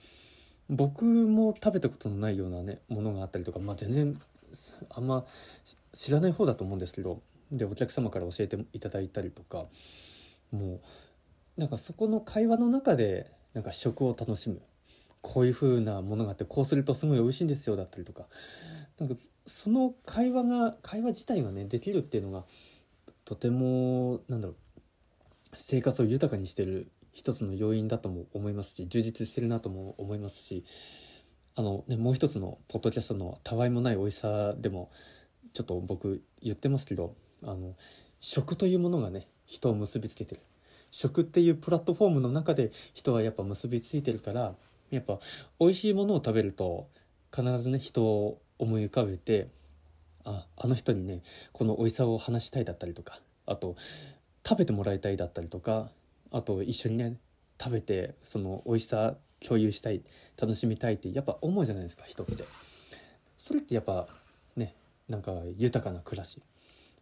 [0.69, 4.21] 僕も食べたことのないようなねものがあったりとか、まあ、全然
[4.89, 5.25] あんま
[5.93, 9.65] 知らない方だと思うんですけどでお客様から教えていただいたりとか
[10.51, 10.81] もう
[11.57, 14.61] なんかそこの会話の中でなんか食を楽しむ。
[15.21, 18.25] こういう風なものがあってこうするとすごい美味しいんですよだったりとか。
[18.99, 19.15] なんか
[19.47, 22.43] その会話が会話自体がねできるっていうのが
[23.23, 24.57] とてもなんだろう
[25.55, 30.65] 生活を豊かにしてる一つの要因だとも思いますし充実してるなとも思いますし
[31.55, 34.91] あの、ね、もう一つのポッドキャストの「たわいもない美味しさ」でも
[35.53, 37.75] ちょっと僕言ってますけどあの
[38.19, 40.41] 食というものがね人を結びつけてる。
[40.91, 44.53] 食っていうプラットフォームの中で人はやっぱ結びついてるから
[44.91, 45.19] やっぱ
[45.59, 46.87] 美味しいものを食べると
[47.35, 49.47] 必ずね人を思い浮かべて
[50.23, 53.75] ああの人にねこの美味しさを話したいだったりとかあと
[54.47, 55.89] 食べてもらいたいだったりとか
[56.31, 57.17] あと一緒にね
[57.59, 60.01] 食べてその美味しさ共有したい
[60.39, 62.45] 楽しみたいってやっぱ思うじゃないですか人って。
[63.38, 64.08] それってやっぱ
[64.56, 64.73] ね
[65.10, 66.41] なんか豊かな暮らし。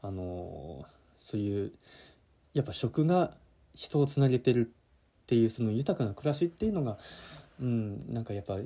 [0.04, 0.84] あの
[1.19, 1.71] そういう
[2.54, 3.32] やっぱ食が
[3.75, 6.97] 人をつなげてるっていうその豊かな暮らしっていうのが
[7.62, 8.58] うんなんかやっぱ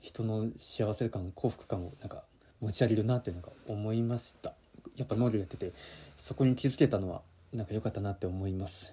[0.00, 2.24] 人の幸せ感幸福感をなんか
[2.60, 4.54] 持ち上げるなってなんか思いました。
[4.96, 5.72] やっぱ農業やってて
[6.16, 8.92] そこに気づけたのはなんか良かったなって思います。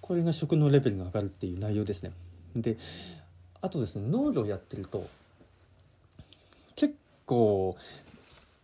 [0.00, 2.12] これが食のレベルが上がるっていう内容ですね。
[2.54, 2.78] で
[3.66, 5.08] あとですね農業やってると
[6.76, 7.76] 結構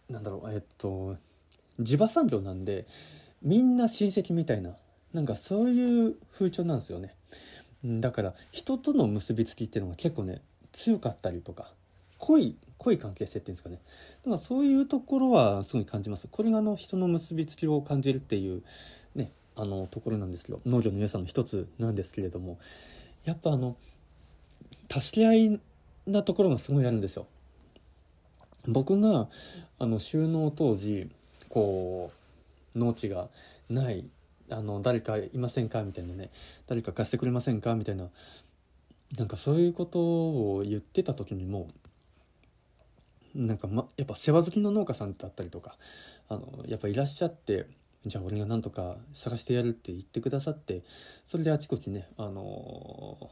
[0.09, 1.17] なんだろうえっと
[1.81, 2.87] 地場産業なんで
[3.43, 4.77] みんな親戚みたいな
[5.12, 7.15] なんかそういう風潮なんですよね。
[7.85, 11.73] だから人との結びつきっていうのが結構ね強かったりとか
[12.19, 13.81] 濃い濃い関係性っていうんですかね。
[14.23, 16.29] だからそういうところはすごい感じます。
[16.31, 18.62] これがあの人の結びつきを感じるっていう
[19.17, 22.61] ねあのところなんですけど農業の良さの一つなんですけれども。
[23.25, 23.77] やっぱあの
[25.00, 25.61] 助け合い
[26.07, 27.26] なところがすごいあるんですよ。
[28.66, 29.28] 僕が
[29.78, 31.11] あの収納当時
[31.48, 32.12] こ
[32.74, 33.28] う農地が
[33.68, 34.09] ない
[34.50, 36.31] あの誰かいませんかみたいなね
[36.66, 38.09] 誰か貸してくれませんかみたいな
[39.16, 41.68] なんかそういうことを言ってた時にも
[43.35, 45.76] なんか、ま、やっぱ世話好きの農家さんだったりとか
[46.28, 47.66] あのやっぱいらっしゃって
[48.05, 50.83] じゃあ俺がなんとか探してやるって言ってくださって
[51.26, 53.31] それであちこちねあの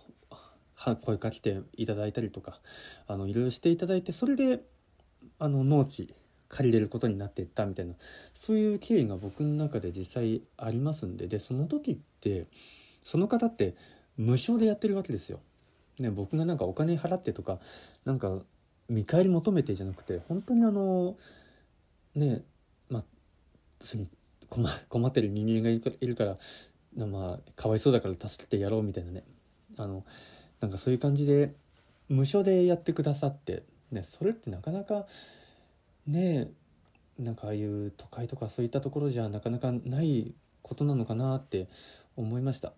[1.03, 2.61] 声かけていただいたりとか
[3.07, 4.61] あのいろいろしていただいてそれで
[5.39, 6.15] あの農地
[6.49, 7.95] 借りれることになっていったみたいな
[8.35, 12.47] そういう経緯が僕の中で実際ありますんででその時って
[13.05, 13.75] その方って
[14.17, 15.41] 無償でやってるわけですよ。
[15.99, 17.59] ね、僕がなんかお金払ってとか
[18.05, 18.39] なんか
[18.89, 21.17] 見返り求めてじゃなくて本当にあの
[22.15, 22.43] ね
[22.89, 23.05] まあ
[24.49, 26.37] 困困ってる人間がいるから
[26.97, 29.25] まあかわいそうだから助けてやろうみたいなね
[29.77, 30.05] あの
[30.61, 31.55] なんかそういう感じで
[32.09, 35.07] 無償でやってくださって、ね、それってなかなか
[36.07, 36.49] ね
[37.19, 41.69] なんかああいう都会とかそういったところじゃなかなかないことなのかなって
[42.17, 42.73] 思いました。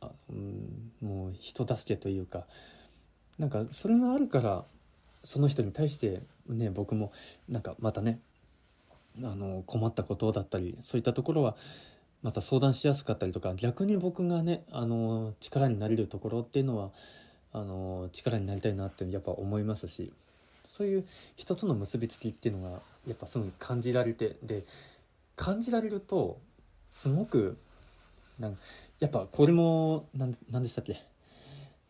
[0.00, 2.46] あ、うん、もう人助けというか。
[3.38, 4.64] なんかそれがあるから
[5.22, 7.12] その人に対してね僕も
[7.48, 8.20] なんかまたね
[9.22, 11.56] あの困ったことだったりそういったところは
[12.22, 16.90] また相談しやすかったりとか逆に僕がねあの力になれるところっていうのは
[17.56, 20.12] あの力になりたいなってやっぱ思いますし
[20.68, 24.66] そういう人との結びつきっていうのがやっぱすごい感じられてで
[25.36, 26.38] 感じられると
[26.86, 27.56] すごく
[28.38, 28.60] なんか
[29.00, 31.00] やっぱこれも何でしたっけ？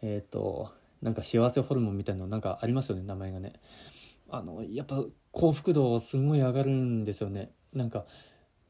[0.02, 0.70] えっ、ー、と
[1.02, 3.54] なんか幸せホルモンみたいなのなんかありますよね名前がね。
[4.30, 5.02] あのやっぱ
[5.32, 7.50] 幸福度すごい上がるんですよね。
[7.72, 8.04] なんか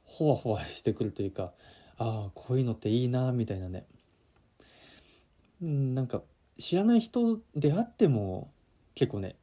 [0.04, 1.52] ほわほわしてくるというか
[1.98, 3.85] ああこういうのっていいなみたいなね。
[5.61, 6.22] うんなんか
[6.58, 8.50] 知らない人であっても
[8.94, 9.36] 結構ね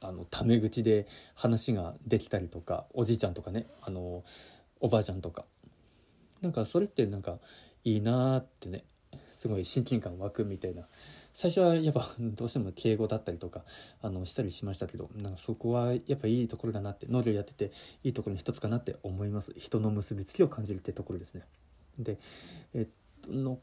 [0.00, 4.24] あのタメ口で話ができたりとかおじいちゃんとかねあの
[4.80, 5.44] おばあちゃんとか。
[6.42, 7.38] なんかそれってなんか
[7.84, 8.84] いいなってね
[9.32, 10.86] すごい親近感湧くみたいな。
[11.32, 13.64] 最初はやっぱ どうしても敬語だったりとか
[14.02, 17.72] あのしたりしましたけどなんかそこはやっぱいいところだなって農業やってて
[18.04, 19.52] いいところの一つかなって思います。
[19.56, 21.42] 人の結びつきを感じるってところですね。
[21.98, 22.18] で
[22.74, 22.88] えっ
[23.26, 23.58] と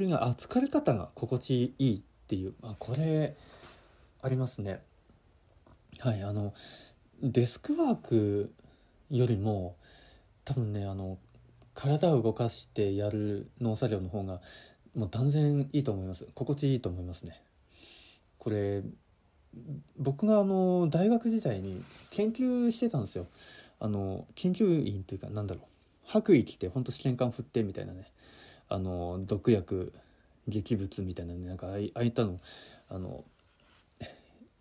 [0.00, 3.36] りがあ疲れ方が心地いいっていうまあこれ
[4.22, 4.80] ありますね。
[5.98, 6.54] はいあの
[7.22, 8.52] デスクワーク
[9.10, 9.76] よりも
[10.44, 11.18] 多分ねあの
[11.74, 14.40] 体を動かしてやる農作業の方が
[14.94, 16.26] もう断然いいと思います。
[16.34, 17.40] 心地いいと思いますね。
[18.38, 18.82] これ
[19.98, 23.26] 僕があの大学時代に研究してたんですよ。
[23.80, 25.64] あの研究員というかなんだろう。
[26.06, 28.10] 白衣着てほんと試験管振ってみたいなね。
[28.68, 29.92] あの毒薬
[30.48, 32.40] 劇物みたいなねなんかああいったの
[32.88, 33.24] あの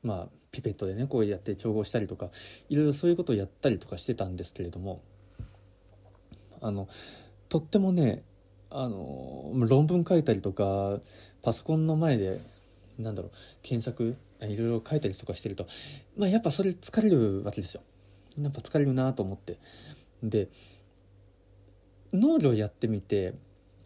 [0.03, 2.29] まあピペットでねこうやって調合したりとか
[2.69, 5.01] いろいろそういうことをやったりとかしてたんですけれども
[6.61, 6.87] あの
[7.49, 8.23] とってもね
[8.69, 10.99] あの論文書いたりとか
[11.41, 12.41] パソコンの前で
[12.97, 15.67] なんだろう検索いろいろ書いたりとかしてると
[16.17, 17.81] まあやっぱそれ疲れるわけですよ。
[18.39, 19.57] やっぱ疲れるなと思って。
[20.23, 20.47] で
[22.13, 23.33] 農業やってみて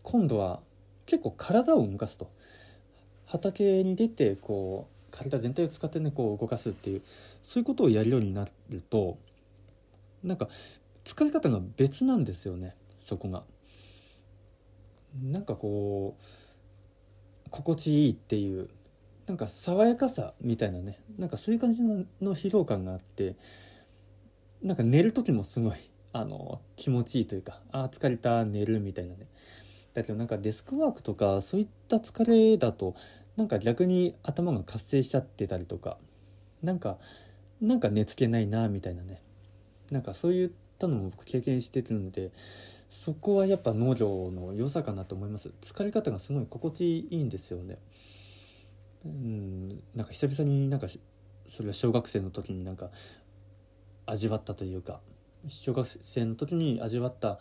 [0.10, 0.62] 今度は
[1.06, 2.32] 結構体を動かすと
[3.26, 7.02] 畑に出てこう体全体を使ってねこう動かすっていう
[7.44, 9.18] そういうことをやるようになると
[10.24, 10.48] なんか
[11.04, 13.44] 疲れ方が別なんですよねそこが。
[15.22, 18.70] なんかこう心地いいっていう
[19.26, 23.36] なんか爽やかさみたいなねなんかそういう感じの疲労感があって
[24.62, 25.76] なんか寝る時もすごい
[26.14, 29.28] あの気持ちいいというかあ疲れた寝るみたいなね
[29.98, 32.94] だけどなんかデスクワークとかそういった疲れだと
[33.36, 35.98] なんか逆に頭が活性しちゃってたりとか
[36.62, 37.00] なんか
[37.60, 39.24] なんか寝つけないなみたいなね。
[39.90, 42.30] なんかそういったのも僕経験してるので
[42.92, 45.50] そこはやっぱ農業の良さかなと思います。
[45.64, 47.80] 疲れ方がすごい心地いいんですよね。
[49.04, 50.86] うんなんか久々になんか
[51.48, 52.92] それは小学生の時になんか
[54.06, 55.00] 味わったというか
[55.48, 57.40] 小学生の時に味わった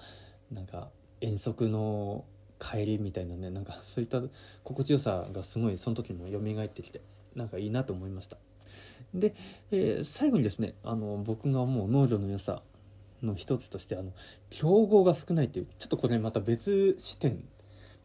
[0.50, 0.88] なんか
[1.20, 2.24] 遠足の
[2.58, 4.20] 帰りみたいなねなんかそういった
[4.64, 7.00] 心地よさがすごいその時も蘇ってきて
[7.34, 8.36] なんかいいなと思いました
[9.14, 9.34] で、
[9.70, 12.62] えー、最後にですねあの僕がもう農業の良さ
[13.22, 14.12] の一つとしてあの
[14.50, 17.44] 競合が少ないっていうちょっとこれまた別視点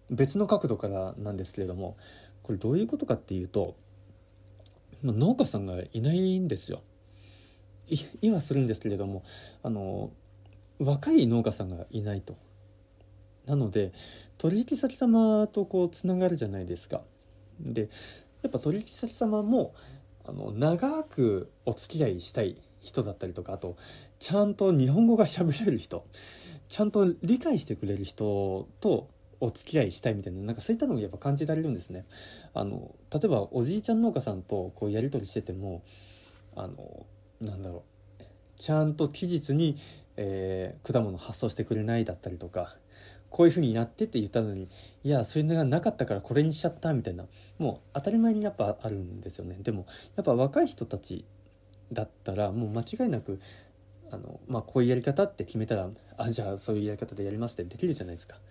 [0.10, 1.98] 別の角度からなんですけれども
[2.44, 3.76] これどういうことかっていうと
[5.04, 6.84] 農家さんがいないんですよ。
[8.22, 9.24] 今するんですけれども
[9.64, 10.12] あの
[10.80, 12.38] 若い農家さんがいないと。
[13.48, 13.92] なので
[14.41, 17.01] 取引先様とこうつながるじゃないですか。
[17.60, 17.89] で
[18.41, 19.75] やっぱ取引先様も
[20.25, 23.77] あの長くお付き合いしたい人だったりとかあと
[24.17, 26.08] ちゃんと日本語が喋れる人
[26.69, 32.06] ちゃんと理解してくれる人とお付き合いしたいみたいななんかそういったのがやっぱ感じられるんですね。
[32.56, 35.84] あの例えばおじいちゃん農家さんとこうやり取りしてても
[36.56, 37.06] あの
[37.41, 37.84] なんだろ
[38.19, 38.23] う
[38.58, 39.77] ちゃんと期日に、
[40.17, 42.75] えー、果物発送してくれないだったりとか
[43.32, 44.67] こういう風になってって言ったのに
[45.04, 47.26] いやそういうのがなかったからこれにしちゃったみたいな
[47.58, 51.26] もう当たり前にやっぱあるんですよねでもやっぱ若い人たち
[51.91, 53.39] だったらもう間違いなく
[54.12, 58.36] あの、まあ、こういうやり方って決めたらあじゃあそういうやり方でやりますってできるじゃないですか。
[58.36, 58.46] だか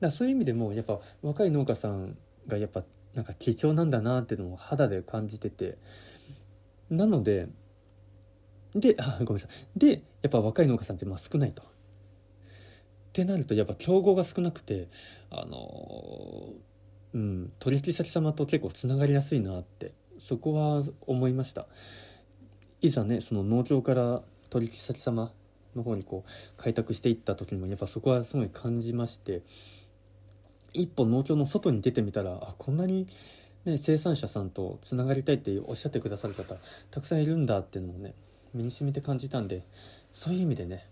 [0.00, 5.76] らそういう意味でもやっぱ若い農家さんがやっぱなんか貴重なんだなっていうのを肌で感じてて
[6.90, 7.48] なので
[8.74, 11.71] であごめんなさいでやっぱ若い農家さんってまあ少ないと。
[13.12, 14.88] ってなるとやっぱ競合が少なくて
[15.30, 16.48] あの
[17.12, 21.66] うん取引先様と結構つながりやすいなってそこは思いました。
[22.80, 25.30] いざねその農協から取引先様
[25.76, 29.42] の方にこう開拓していった時にもやっぱそこはすごい感じまして
[30.72, 33.06] 一歩農協の外に出てみたらあこんなに、
[33.66, 36.56] ね、生産者さんとつながりたいっておっしゃってくださる方
[36.90, 38.14] たくさんいるんだっていうのもね
[38.54, 39.64] 身に染みて感じたんで
[40.12, 40.86] そういう意味でね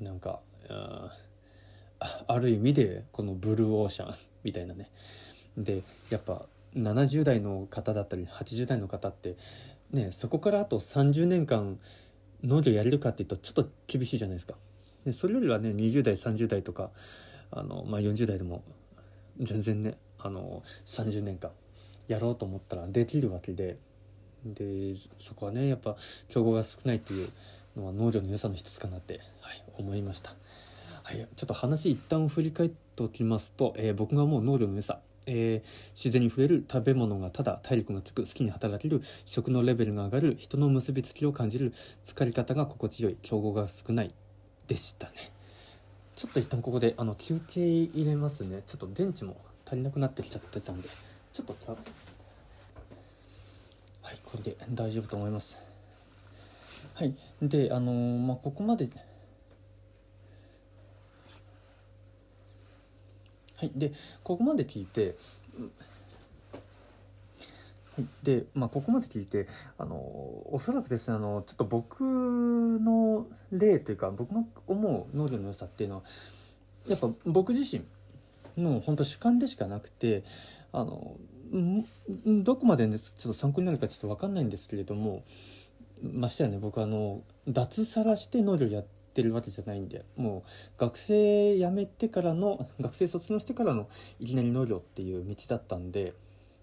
[0.00, 0.40] なんか
[2.00, 4.90] ある意味でこのブルーオーシャンみたいなね。
[5.56, 9.36] でやっぱ70代の方だったり80代の方って
[9.92, 11.78] ねそこからあと30年間
[12.42, 14.54] 農業やれるかっていうとちょっと厳しいじゃないですか。
[15.04, 16.90] でそれよりはね20代30代とか
[17.50, 18.62] あの、まあ、40代でも
[19.38, 21.50] 全然ねあの30年間
[22.08, 23.78] やろうと思ったらできるわけで。
[24.44, 25.96] でそこはねやっぱ
[26.28, 27.30] 競合が少ないっていう
[27.76, 30.34] のは農業の良さの一つかなって、はい、思いました。
[31.06, 41.74] はい、ちょっと話一旦振り返っておきますと、えー、僕がもう農業の良さ、えー、自然に触れる食べ物がただ体力がつく好きに働ける食のレベルが上がる人の結びつきを感じる
[42.06, 44.14] 疲れ方が心地よい競合が少ない
[44.66, 45.12] でしたね。
[46.16, 48.62] ちょっと一旦ここであの休憩入れますね。
[48.66, 49.36] ちょっと電池も
[49.66, 50.88] 足りなくなってきちゃってたんで
[51.34, 51.54] ちょっと
[54.00, 55.58] はいこれで大丈夫と思います。
[56.94, 58.88] はいであのー、まあここまで
[63.56, 65.16] はい、でここまで聞いて、
[67.96, 69.46] はい、で、まあ、ここまで聞いて
[69.78, 76.02] あのおそらくですねあのちょっと僕の例というか僕の思う農業の良さっていうのは
[76.88, 77.84] やっぱ僕自身
[78.62, 80.24] の本当主観でしかなくて
[80.72, 81.16] あの
[82.26, 85.24] どこまで、ね、ちょっと参考になるかちょっと分かんないんですけれども
[86.02, 96.14] ましてやね僕あの脱サラして農業やってってるわけじゃないんでもう学生辞めてからの 学生卒業してからのいきなり農業っていう道だったんで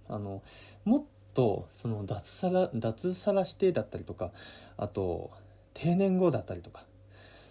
[0.10, 0.44] あの
[0.84, 4.32] もっとその脱サラ脱サラしてだったりとか
[4.76, 5.32] あと
[5.74, 6.86] 定年後だったりとか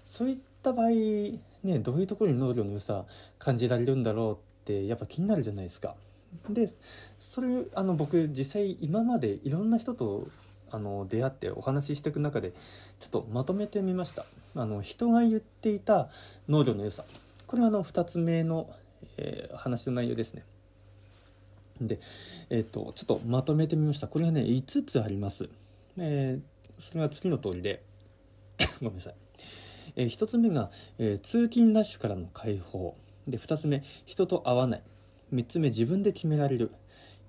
[0.04, 1.40] そういった場合ね
[1.78, 3.06] どういうところに農業の良さ
[3.38, 4.36] 感じられるんだろうっ
[4.66, 5.96] てやっぱ気になるじゃないですか。
[6.48, 6.70] で
[7.18, 10.28] それあの僕実際今までいろんな人と
[10.70, 12.52] あの出会ってお話ししていく中で
[13.00, 16.08] ちょっとまとめてみましたあの人が言っていた
[16.48, 17.04] 農業の良さ。
[17.46, 18.70] これはあの2つ目の、
[19.16, 20.44] えー、話の内容ですね。
[21.80, 21.98] で、
[22.50, 24.08] えーと、ちょっとまとめてみました。
[24.08, 25.48] これはね5つあります、
[25.96, 27.82] えー、それは次の通りで。
[28.80, 29.14] ごめんなさい、
[29.96, 32.96] えー、1つ目が、え、通勤ラッシュからの解放。
[33.26, 34.82] で2つ目人と会わない。
[35.32, 36.72] 3つ目自分で決められる。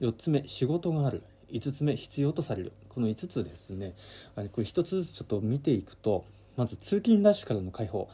[0.02, 1.24] 4つ目仕事がある。
[1.50, 2.74] 5つ目必要とされる。
[2.90, 3.94] この5つですね。
[4.36, 6.26] これ1つずつちょっと見ていくと
[6.58, 8.10] まず通勤ラッシュからの解放。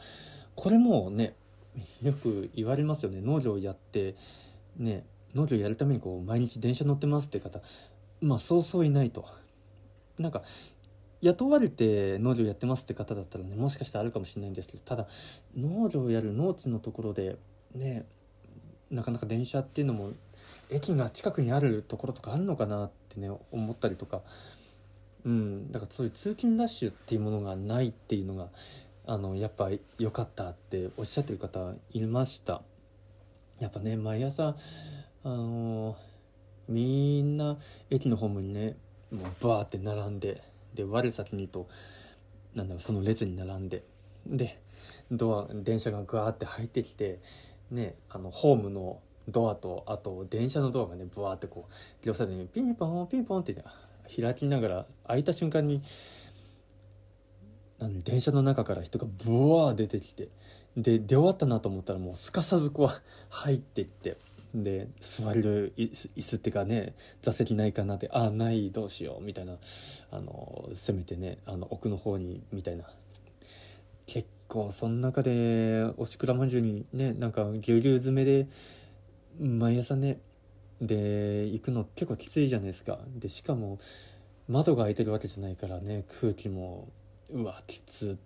[0.54, 1.34] これもね
[2.02, 3.20] よく言われますよね。
[3.20, 4.14] 農業やって
[4.76, 7.60] ね農業やるためにこう毎日電車乗ってますって方。
[8.20, 9.24] まあそうそういないと。
[10.18, 10.42] なんか
[11.20, 15.06] 雇われて農業やってますって方だったらねもしかしたらあるかもしれないんですけどただ
[15.56, 17.36] 農業やる農地のところで
[17.74, 18.04] ね
[18.90, 20.12] なかなか電車っていうのも
[20.70, 24.22] 駅が近くにあるところとかあるのかなってね思ったりとか
[25.24, 28.48] うんだからそういう通勤ラッシュっていうものがないっていうのが
[29.06, 32.62] あのやっぱ良かったっておっしゃってる方いました。
[33.58, 34.54] やっぱね毎朝
[35.24, 35.96] あの
[36.68, 37.56] みんな
[37.90, 38.76] 駅のホームにね
[39.10, 40.42] もうバーって並んで
[40.74, 41.68] で我先にと
[42.54, 43.82] なんだろうその列に並んで
[44.26, 44.60] で
[45.10, 47.20] ドア電車がガーって入ってきて
[47.70, 53.62] ねあのホームのドアとあと電車のドアがねブワーってこう両サイドにピンポンピンポンって、ね、
[54.08, 55.82] 開きながら開いた瞬間に
[57.78, 60.28] なん電車の中から人がブワー出てきて
[60.76, 64.16] で出終わったなと思ったらもうすかさずこう入ってって
[64.54, 69.56] で座れる椅子っていうかね座席ないかなってああないどうしようみたいな
[70.10, 72.84] あのせめてねあの奥の方にみたいな。
[74.06, 78.48] 結構その中でおしくらまんじゅうにねなんかぎゅうぎゅう詰めで
[79.38, 80.18] 毎朝ね
[80.80, 83.78] で行くの結構きついじゃないですかでしかも
[84.48, 86.88] 窓が開いてるわけじゃないからね空気も
[87.30, 88.16] うわきつ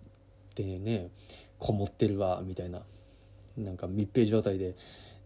[0.55, 1.09] でね
[1.59, 2.81] こもってるわみたいな
[3.57, 4.75] なんか密閉状態で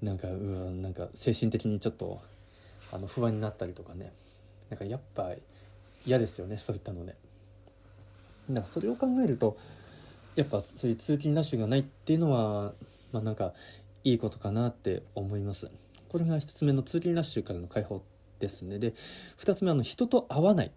[0.02, 2.22] なんかうわなんか精神的にちょっと
[2.92, 4.14] あの不安になったりとかね
[4.70, 5.32] なんかやっぱ
[6.06, 7.16] 嫌ですよねそういったのね。
[8.50, 9.58] だからそれを考えると
[10.36, 12.74] やっぱそういう通勤ラッシュがないっていうのは
[13.12, 13.54] まあなんか
[14.04, 15.70] いいことかなって思います。
[16.10, 18.04] これが1つ目の通勤ラッシュからの解放
[18.40, 18.80] ですね。
[18.80, 18.94] で
[19.40, 20.72] 2つ目あの人と会わない、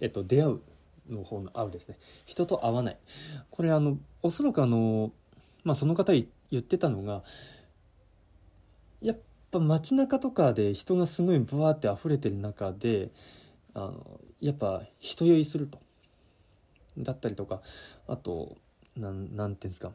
[0.00, 0.60] えっと、出会う
[1.08, 1.96] の方の会うですね。
[2.24, 2.98] 人と会わない。
[3.50, 5.12] これあのおそらくあの、
[5.64, 7.22] まあ、その方言ってたのが
[9.02, 9.18] やっ
[9.50, 13.10] ぱ街中とかで人がすごいブワーって溢れてる中で
[13.74, 15.78] あのやっぱ人酔いすると。
[16.96, 17.60] だったりとか
[18.06, 18.56] あと
[18.96, 19.90] なんなんていうんですか。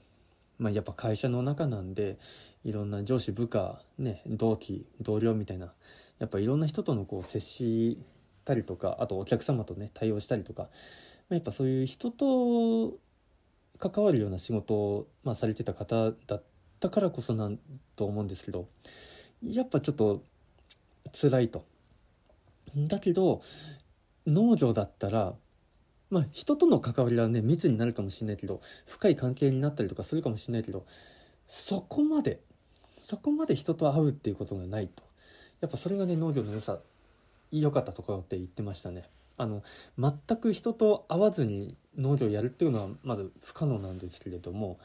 [0.59, 2.19] まあ、やっぱ会社の中なんで
[2.65, 5.73] いろんな上司部下、ね、同期同僚みたいな
[6.19, 7.97] やっぱいろんな人とのこう接し
[8.43, 10.67] たりとかあとお客様とね対応したりとか、ま
[11.31, 12.97] あ、やっぱそういう人と
[13.79, 16.43] 関わるような仕事を、まあ、されてた方だっ
[16.81, 17.57] たからこそなん
[17.95, 18.67] と思うんですけど
[19.41, 20.21] やっぱちょっと
[21.13, 21.63] 辛いと。
[22.75, 23.41] だけど
[24.27, 25.33] 農業だったら
[26.09, 30.85] まあ人との関わりはね密になるかもしれないけど深い関係になったりとかするかもしれないけど
[31.47, 32.39] そこまで
[32.97, 35.03] そこまで人と会うっていうことがないと。
[35.61, 36.79] やっぱそれがね農業の良さ
[37.51, 39.03] 良かったところって言ってましたね。
[39.37, 39.63] あの
[39.97, 44.79] 全く人と会わずに農業やるっていうのはまず不可能なんですけれども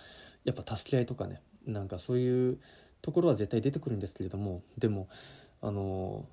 [0.44, 2.58] やっぱ助け合いとかねなんかそういう
[3.02, 5.08] ところは絶対出てくるんですけれどもでも
[5.60, 6.24] あの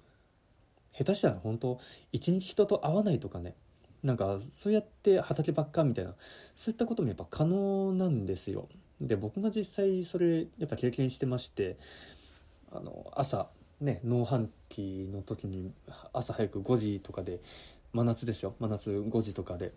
[0.96, 1.80] 下手したら本当
[2.12, 3.56] 一日人と会わないとかね
[4.04, 6.16] なんかそうやって畑ばっかみたいな
[6.56, 8.68] そういったこともやっぱ可能なんですよ。
[9.00, 11.78] で僕が実際それやっぱ経験してまして
[12.72, 13.48] あの朝
[13.80, 15.72] ね農繁期の時に
[16.14, 17.40] 朝早く5時とかで
[17.94, 18.56] 真夏ですよ。
[18.60, 19.74] 真夏5時とかで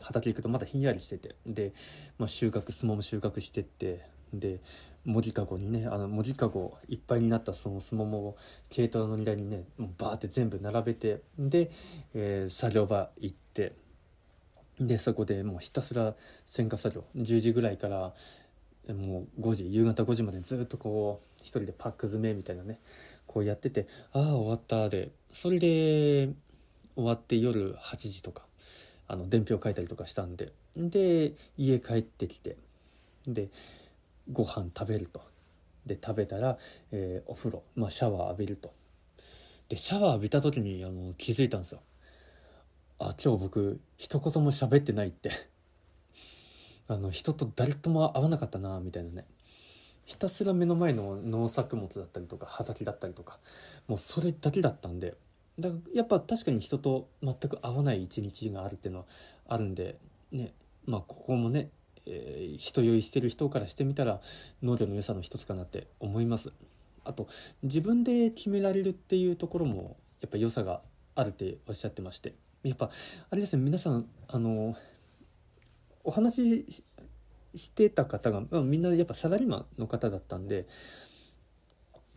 [0.00, 1.34] 畑行くとまだひんやりしてて。
[1.46, 1.72] で、
[2.18, 4.04] まあ、収穫相撲も収穫してって
[4.40, 4.60] で
[5.04, 8.36] 文字かごにねあの文字かごいっぱいになったそのすももを
[8.74, 11.70] 軽トラの荷台にねもうバーって全部並べてで、
[12.14, 13.72] えー、作業場行って
[14.80, 16.14] でそこでもうひたすら
[16.46, 18.12] 選果作業10時ぐらいから
[18.94, 22.80] もう5時夕方5時までずっとこう一人でパック詰めみたいなね
[23.26, 26.30] こうやっててああ終わったでそれで
[26.94, 28.42] 終わって夜8時とか
[29.08, 32.56] あの伝票書いたりとかしたんでで家帰ってきて
[33.26, 33.48] で
[34.30, 35.20] ご飯食べると。
[35.86, 36.58] で食べたら、
[36.90, 38.72] えー、お風呂、まあ、シャワー浴びると。
[39.68, 41.80] でシャワー浴びた時にあの気づいたんですよ。
[42.98, 45.30] あ今日僕一言も喋ってないって。
[46.88, 49.26] あの人と誰とも会わなかったなみたいなね。
[50.04, 53.40] ひたすら目の前の農作物だったりとか畑だったりとか
[53.88, 55.16] もうそれだけだったんで。
[55.58, 59.06] だからやっぱ確かに人と全く会わない一日があるっていうのは
[59.48, 59.98] あるんで
[60.32, 60.52] ね。
[60.84, 61.70] まあここもね
[62.06, 64.20] えー、人酔いしてる人からしてみたら
[64.62, 66.52] 農業の良さの一つかなって思います。
[67.04, 67.28] あと
[67.62, 70.80] 自分で決められるっていうところもやっぱ良さが
[71.14, 72.34] あるっておっしゃってまして。
[72.62, 72.90] やっぱ
[73.30, 74.74] あれですね皆さんあの
[76.02, 76.84] お話し
[77.54, 80.66] してた方が、まあ、みんなやっぱサラリーマンの方だったんで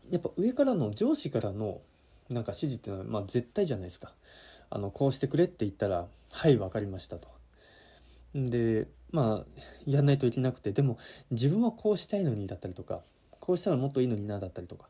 [0.10, 1.82] やっぱ上からの上司からの
[2.30, 4.14] なんか指示っていうのはまあ絶対じゃないですか。
[4.72, 7.39] あのこうしてくれって言ったら「はい分かりました」と。
[8.36, 10.98] でまあやんないといけなくてでも
[11.32, 13.02] 自分はこうしたいのにだったりとか
[13.40, 14.88] こうしたらもっといいのになだったりとか。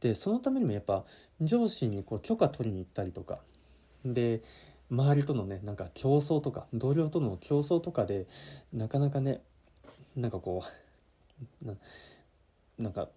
[0.00, 1.04] でそのためにもやっぱ
[1.40, 3.38] 上司にこう許可取りに行ったりとか。
[4.04, 4.42] で
[4.88, 8.26] 周りとのねなんか競争とか同僚との競争とかで
[8.72, 9.40] なかなかね
[10.14, 10.62] なんかこ
[11.64, 11.74] う
[12.82, 13.08] なんか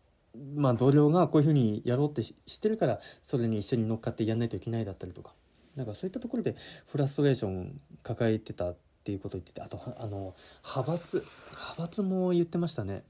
[0.55, 5.33] まあ同僚がこういうふうにやろうってしてるからそれに一緒に乗っかってやんないといけないだったりとか。
[5.75, 6.55] なんかそういったところで
[6.87, 10.35] フラストレーション抱えてたっていうことを言っててあとあの
[10.65, 13.03] 派閥派閥も言ってましたね。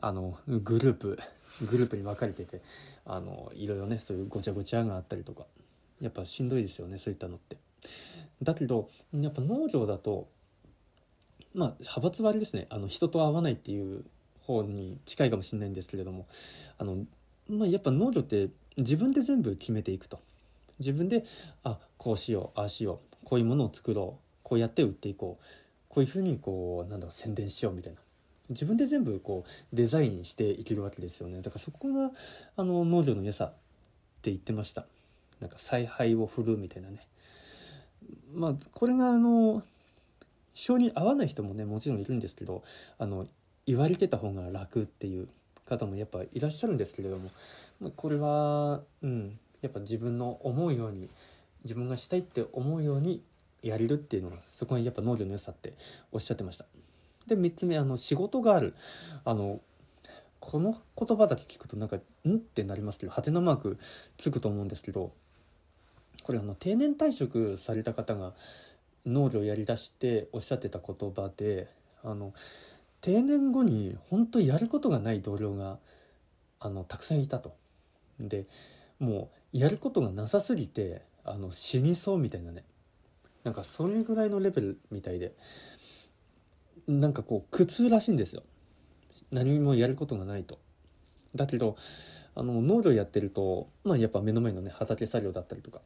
[0.00, 1.18] あのグループ
[1.68, 2.60] グループに分かれてて
[3.04, 5.44] あのいろいろねそういうごちゃごちゃがあったりとか
[6.00, 7.56] やっぱしんどいですよねそういったのって。
[8.42, 10.28] だけどやっぱ農業だと
[11.54, 14.04] まあ派閥割ですねあの人と会わないっていう
[14.42, 16.26] 方に近いかもしれないんですけれども
[16.78, 17.04] あの、
[17.48, 20.20] まあ、やっぱ農業って自分で全部決めていくと。
[20.78, 21.24] 自分で
[21.64, 25.44] あこうしようああしようこういうものを作ろうこうやって売っていこう。
[25.88, 27.98] こういうふうにこうなんだろう宣伝しようみたいな。
[28.50, 31.42] 自分で全部こうデザインしていけるわけですよね。
[31.42, 32.10] だからそこが
[32.56, 33.48] あの農業の良さっ
[34.22, 34.86] て言ってました。
[35.40, 37.06] なんか采配を振るみたいなね。
[38.34, 39.62] まあこれがあの
[40.54, 42.62] 性に合わない人もねもちろんいるんですけど
[42.98, 43.26] あの
[43.66, 45.28] 言われてた方が楽っていう。
[45.68, 47.30] 方もやっぱいらっしゃるんですけれども、
[47.78, 49.38] ま、これはうん。
[49.60, 51.08] やっぱ自分の思うように
[51.64, 53.22] 自分がしたいって思うように
[53.62, 55.74] やれるっていうのがそこがやっぱ農業の良さって
[56.12, 56.64] おっしゃってました
[57.26, 58.74] で3つ目あの仕事がある
[59.24, 59.60] あの
[60.40, 63.78] この言葉だけ聞くとなんか「ん?」ってなりますけどはてなマーク
[64.16, 65.12] つくと思うんですけど
[66.22, 68.34] これあの定年退職された方が
[69.06, 71.68] 農業をやりだしておっしゃってた言葉で
[72.04, 72.32] あの
[73.00, 75.78] 定年後に本当やることがない同僚が
[76.60, 77.54] あのたくさんいたと。
[78.18, 78.46] で
[78.98, 82.64] もうやることがなさすぎてあの死にそうみたいなね
[83.48, 85.32] なんかそれぐらいのレベルみたいで
[86.86, 88.42] なんかこう苦痛らしいんですよ。
[89.32, 90.58] 何もやることがないと。
[91.34, 91.74] だけど
[92.34, 95.80] あの農業やってると、まあ、やっぱ目の前のね畑作業だったりとか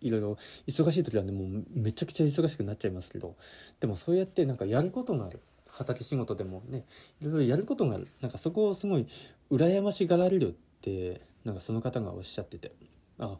[0.00, 0.36] いろいろ
[0.66, 3.36] 忙しい時はねもうめちゃくちゃ忙しくなっちゃいますけど
[3.78, 5.40] でもそうやってなんかやることがある。
[5.68, 6.86] 畑仕事でもね
[7.20, 8.08] いろいろやることがある。
[8.20, 9.06] なんかそこをすごい
[9.52, 12.72] 羨ましがられるってなんかその方がおっしゃってて
[13.20, 13.38] あ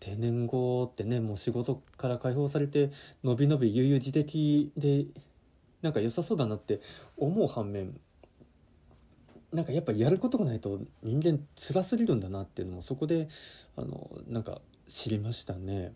[0.00, 2.90] 定年後ってねもう仕事から解放されて
[3.24, 5.06] のびのび悠々自適で
[5.82, 6.80] なんか良さそうだなって
[7.16, 7.98] 思う反面
[9.52, 13.28] なんかやっぱやることがないと人間辛すぎるんだなっていうのもそこで
[13.76, 15.92] あのなんか知りましたね。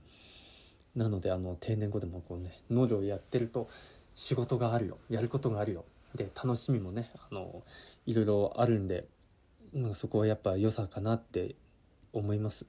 [0.95, 3.69] なのであの定年後でもこうね農業やってると
[4.15, 7.63] 仕事があるよやることがあるよで楽しみもねあの
[8.05, 9.07] いろいろあるんで
[9.73, 11.55] なんかそこはやっぱ良さかなって
[12.13, 12.67] 思います。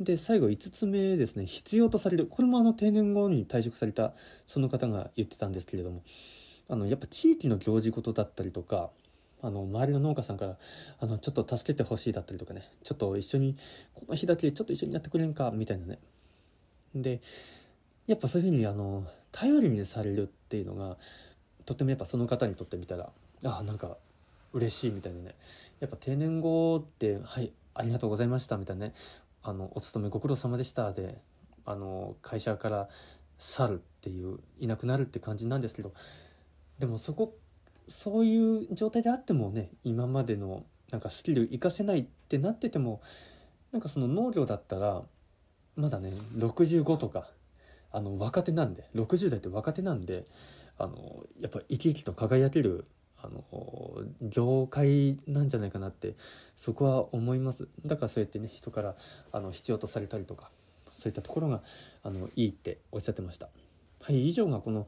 [0.00, 1.46] で最後5つ目ですね。
[1.46, 2.26] 必要とされる。
[2.26, 4.14] これもあの定年後に退職された
[4.46, 6.02] その方が言ってたんですけれども。
[6.68, 8.90] あのやっぱ地域の行事事だったりとか
[9.40, 10.56] あの周りの農家さんから
[11.00, 12.62] あのちょっと助けてほしいだったりとかね。
[12.82, 13.56] ちょっと一緒に
[13.94, 15.98] この日だけちょっと一緒にやってくれんかみたいなね。
[16.94, 17.20] で
[18.06, 20.96] やっぱそういうふうにあの頼りにされるっていうのが
[21.64, 23.10] とてもやっぱその方にとってみたら
[23.44, 23.96] あなんか
[24.52, 25.34] 嬉しいみたいなね。
[25.80, 28.94] やっぱ定年後って「はいありがとうございました」みたいなね
[29.42, 31.18] 「あのお勤めご苦労様でした」で
[31.64, 32.88] あの会社から
[33.38, 35.92] 去るっていういなくなるって感じなんですけど。
[36.78, 37.36] でもそこ
[37.88, 43.00] そういう状態であってもね今までのなんかスキル活かせないってなってても
[43.72, 45.02] なんかその農業だったら
[45.76, 47.30] まだね65とか
[47.90, 50.26] あの若手なんで60代って若手なんで
[50.78, 52.84] あのやっぱ生き生きと輝ける
[53.22, 53.42] あの
[54.22, 56.14] 業界なんじゃないかなって
[56.56, 57.68] そこは思います。
[57.84, 58.94] だからそうやってね人から
[59.32, 60.50] あの必要とされたりとか
[60.92, 61.62] そういったところが
[62.02, 63.48] あのいいっておっしゃってました。
[64.00, 64.86] はい以上がこの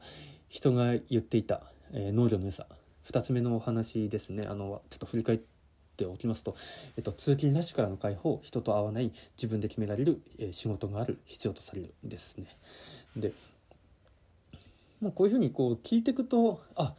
[0.49, 1.61] 人が言っていた、
[1.93, 2.65] えー、農業の良さ。
[3.09, 4.45] 2つ目のお話ですね。
[4.47, 5.39] あのちょっと振り返っ
[5.97, 6.55] ておきますと、
[6.97, 12.45] えっと、通勤なしからの解放人と会わない自分で決められる、えー、仕事がある必要とされるですね。
[13.15, 13.33] で
[15.01, 16.93] まあ、こういうふうにこう聞いていくとあ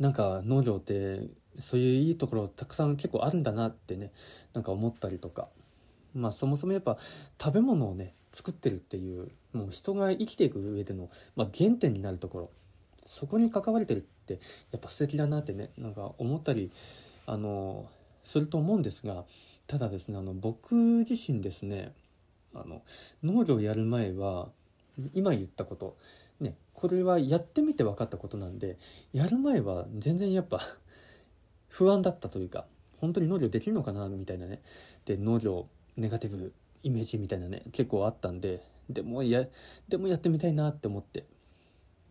[0.00, 1.20] なんか農業って
[1.58, 4.10] そういういいところたくさん結構あるんだなってね
[4.54, 5.48] なんか思ったりとか。
[6.12, 6.98] まあそもそもやっぱ
[7.40, 12.50] 食べ物をね作ってるっていうもう人が生きていく上での、まあ、原点になるところ。
[13.04, 14.38] そこに関われてるって
[14.70, 16.70] やっぱ素敵だなってねなんか思ったり
[17.26, 17.86] あの
[18.22, 19.24] すると思うんですが
[19.66, 20.74] ただですねあの僕
[21.08, 21.92] 自身ですね
[22.54, 22.82] あの
[23.24, 24.48] 農業やる前は
[25.12, 25.96] 今言ったこと
[26.40, 28.78] ねこれはやってみて分かったことなんで
[29.12, 30.60] やる前は全然やっぱ
[31.68, 32.66] 不安だったというか
[33.00, 34.60] 本当に農業できるのかなみたいなね。
[35.04, 35.66] で農業
[35.96, 39.46] ネガティブイメージみたいなね結構あったんででもや
[39.88, 41.24] でもやってみたいなって思って。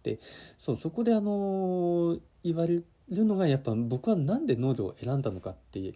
[0.03, 0.19] で
[0.57, 5.93] そうそこであの言われるのがやっぱ僕は何で農業を選んだのかって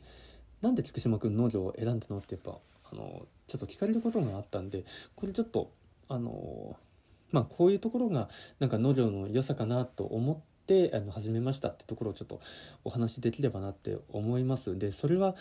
[0.61, 2.57] なんで菊島君農業を選んだのってやっぱ
[2.91, 4.83] あのちょっと聞かれることがあったんで
[5.15, 5.71] これちょっと
[6.09, 6.75] あの
[7.33, 8.29] まあこういうところが
[8.59, 12.39] なんか農業の良さかなと思ってあの始めましたってところをちょっと
[12.85, 14.77] お話しできればなって思います。
[14.77, 15.35] でそれは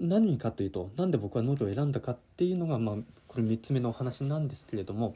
[0.00, 2.96] 何かというと何で僕は農業を選んだかっていうのがまあ
[3.26, 5.14] これ3つ目のお話なんですけれども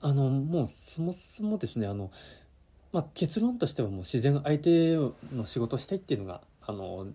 [0.00, 2.10] あのもうそもそもですねあの、
[2.92, 7.06] まあ、結論としてはもう自然相手の仕事をしたいっていうのがあの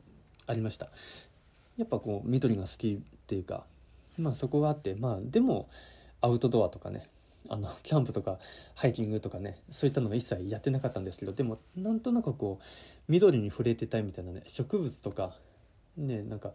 [0.48, 0.90] ありました。
[1.78, 3.66] やっぱこう緑が好きっていうか
[4.18, 5.70] まあそこがあってまあでも
[6.22, 7.10] アウトドアとかね
[7.50, 8.40] あの キャンプとか
[8.76, 12.64] ハイキングとかねそういったのは一切やってなかったんですけどでもなんとなくこう
[13.08, 15.38] 緑に触れてたいみたいなね植物とか
[15.96, 16.54] ねなんか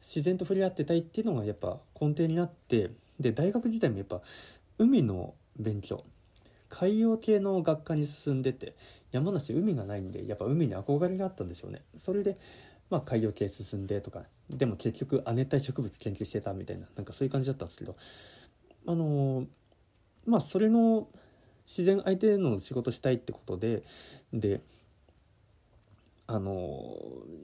[0.00, 4.22] 自然と触れ合ってたいっていうのがやっぱ根底になってで大学時代もやっぱ
[4.78, 6.04] 海の勉強
[6.70, 8.74] 海洋系の学科に進んでて
[9.12, 11.82] 山梨海がないんでやっぱ海に憧れがあったんでしょうね。
[11.98, 12.38] それで
[12.88, 17.96] まあ海洋系進んでとかでも結局亜熱帯植物研究してたみたいななんかそういう感じだったんですけど
[18.86, 19.46] あの
[20.26, 21.08] まあそれの
[21.66, 23.82] 自然相手の仕事したいってことで
[24.32, 24.60] で
[26.26, 26.96] あの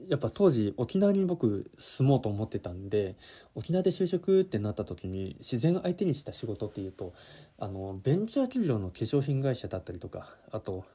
[0.07, 3.15] やっぱ当時沖縄に僕住もうと思ってたんで
[3.53, 7.13] 沖縄で就職ってなった時に自然相手にした仕事っていうと
[7.59, 10.85] あのベンチャー企業の化粧品会社だったりとかあと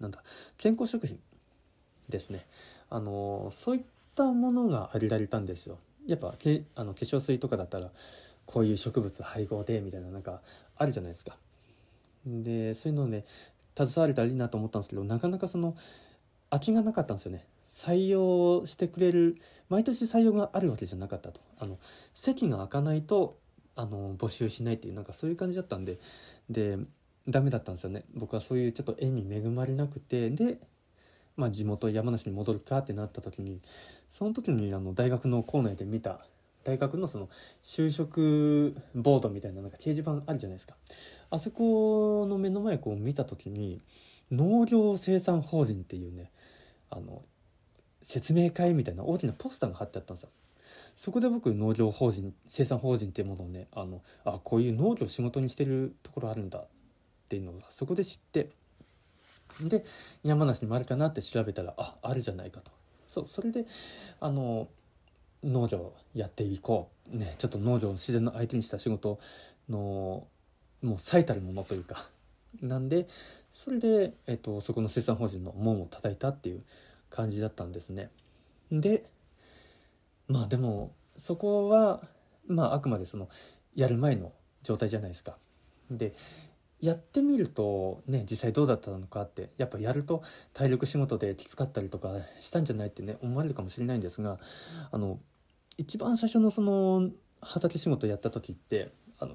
[0.00, 0.22] なんだ
[0.56, 1.18] 健康食品
[2.08, 2.46] ですね。
[2.88, 3.82] あのそういっ
[4.14, 5.78] たものが挙げられたんですよ。
[6.06, 7.90] やっぱけあの化粧水とかだったら
[8.46, 10.40] こういう植物配合でみたいななんか
[10.76, 11.36] あるじゃないですか。
[12.26, 13.24] でそういうのをね
[13.76, 15.74] 携われたらいいなと思ったんですけどなかなかその
[16.50, 17.44] 空きがなかったんですよね。
[17.68, 19.38] 採用してくれる
[19.70, 21.40] 毎年採用があるわけじゃなかったと。
[21.58, 21.78] あの
[22.14, 23.38] 席が開かないと
[23.74, 25.98] あの募集しないっていうなんかそういう感じだったんで。
[26.50, 26.78] で
[27.28, 28.04] ダメだったんですよね。
[28.14, 30.28] 僕はそういうちょっと縁に恵まれなくて。
[30.30, 30.58] で、
[31.36, 33.60] まあ、地元山梨に戻るかってなった時に
[34.10, 36.26] その時にあの大学の校内で見た
[36.64, 37.28] 大学のその
[37.62, 40.76] 就職ボードみたいななんか掲示板あるじゃないですか。
[41.30, 43.80] あそこの目の前こう見た時に
[44.30, 46.30] 農業生産法人っていうね
[46.90, 47.22] あの
[48.02, 50.30] 説明会みたいな大きなポスターが貼ってあったんですよ。
[50.96, 56.66] そこで僕農業法人生産法人っていうものをねあのあこういう農業仕事にしてるところあるんだっ
[57.28, 58.50] ていうのをそこで知って
[59.60, 59.84] で
[60.22, 62.70] 山梨にもあるかなって調べたらああるじゃないかと。
[63.08, 63.66] そうそれで
[64.20, 64.68] あの
[65.44, 67.16] 農業やっていこう。
[67.16, 69.18] ねちょっと農業を自然の相手にした仕事
[69.68, 70.26] の
[70.82, 72.08] もう最たるものというか。
[72.60, 73.08] なんで
[73.52, 76.62] それで、えっと、そこの生産法人の門を叩いたっていう
[77.08, 78.10] 感じだったんですね。
[78.70, 79.04] で
[80.28, 82.00] まあでもそこは
[82.46, 83.28] まああくまでその
[83.74, 84.32] やる前の
[84.62, 85.36] 状態じゃないですか。
[85.90, 86.14] で
[86.80, 90.22] やってみるとね実際どうだったのかってやっぱやると
[90.52, 92.08] 体力仕事できつかったりとか
[92.40, 94.38] したんじゃないってね思われるかもしれないんですが
[94.90, 95.20] あの
[95.78, 97.10] 一番最初のその
[97.40, 99.34] 畑仕事やった時ってあの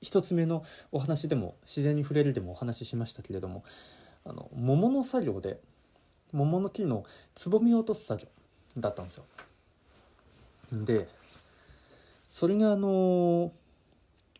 [0.00, 3.64] 一つ目のお話でも自然に触れるでもお話ししましたけれども
[4.24, 5.60] あの桃の作業で
[6.32, 7.04] 桃の木の
[7.34, 8.28] つぼみを落とす作業
[8.76, 9.24] だったんですよ。
[10.72, 11.08] で
[12.30, 13.52] それがあの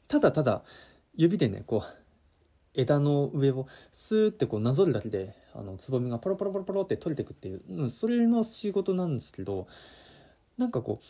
[0.07, 0.63] ただただ
[1.17, 1.99] 指でねこう
[2.75, 9.67] 枝の上をスーってこうなぞるだけであのつぼみがポロポロポロポロって取れてくっていう、それの仕事なんですけど
[10.59, 11.05] なんかこう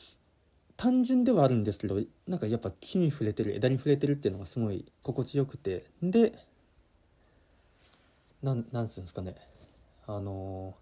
[0.77, 5.85] 単純ではあるんですけどなんかやっぱ木に触れてる枝に触れてるっていうのがすごい心地よくて。
[6.03, 6.33] で
[8.43, 9.35] なんなんつうんですかね。
[10.07, 10.77] あの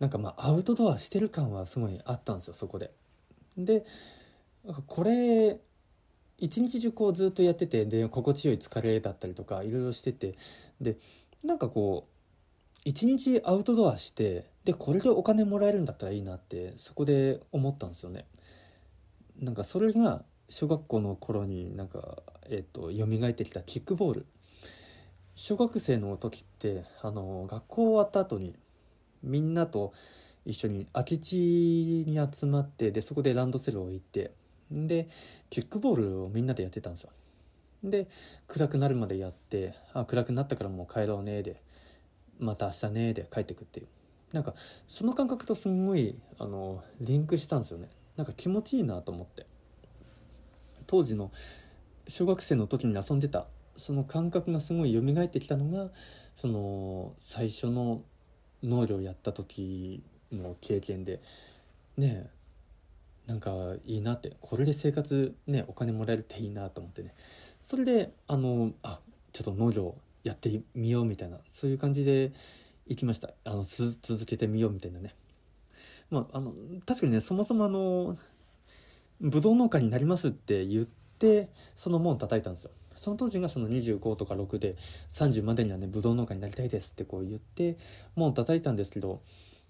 [0.00, 2.90] なんかまあアウトドアしてる感はすごいあったんですよそこで。
[3.58, 3.84] で
[4.86, 5.60] これ
[6.38, 10.34] 一日中こうずっとやっててで心地よい疲れだったりとかいろいろしてて。
[10.80, 10.96] で
[11.44, 12.12] なんかこう
[12.84, 18.26] 一日アウトドアしてでこれでお金もらえるんだったらいいなってそこで思ったんですよね。
[19.40, 24.26] なんかそれが小学校の頃になんかえっ、ー、と蘇ってきたキックボール。
[25.34, 28.54] 小学生の時ってあの学校終わった後に
[29.22, 29.92] みんなと
[30.44, 34.32] 一緒に空き地に集まってでそこでランドセルを置いて
[34.70, 35.08] で
[35.48, 37.10] キックボールをみんなでやってたんですよ。
[37.82, 38.08] で
[38.46, 41.60] 暗くなるまでやってあ暗くなったからもう帰ろうねで
[42.38, 43.86] また明日ねで帰ってくっていう。
[44.32, 44.54] なんか
[44.88, 47.88] その感覚とすんごいあのリンクしたんですよね。
[48.16, 49.46] なんか気持ちいいなと思って。
[50.86, 51.30] 当時の
[52.08, 55.90] 小学生の時に遊んでたその感覚がすごい蘇ってきたのが
[56.34, 58.02] その最初の
[58.62, 61.20] 農業やった時の経験で
[61.96, 62.28] ね
[63.26, 63.50] なんか
[63.86, 67.14] いいなってこれで生活ねお金もらえるっていいなと思ってね。
[67.62, 69.00] それであのあ
[69.32, 72.32] ちょっと農業やってみようみたいなそういう感じで
[72.86, 73.30] 行きました。
[73.44, 75.14] あの続けてみようみたいなね。
[76.10, 76.52] まああの
[76.86, 78.16] 確かにねそもそもあの
[79.20, 80.84] ブドウ農家になりますって言っ
[81.18, 82.70] てその門叩いたんですよ。
[82.94, 84.76] その当時がその25とか6で
[85.08, 87.76] 30までにはねブドウ農家になりたいですってこう言って
[88.16, 89.22] 門叩いたんですけど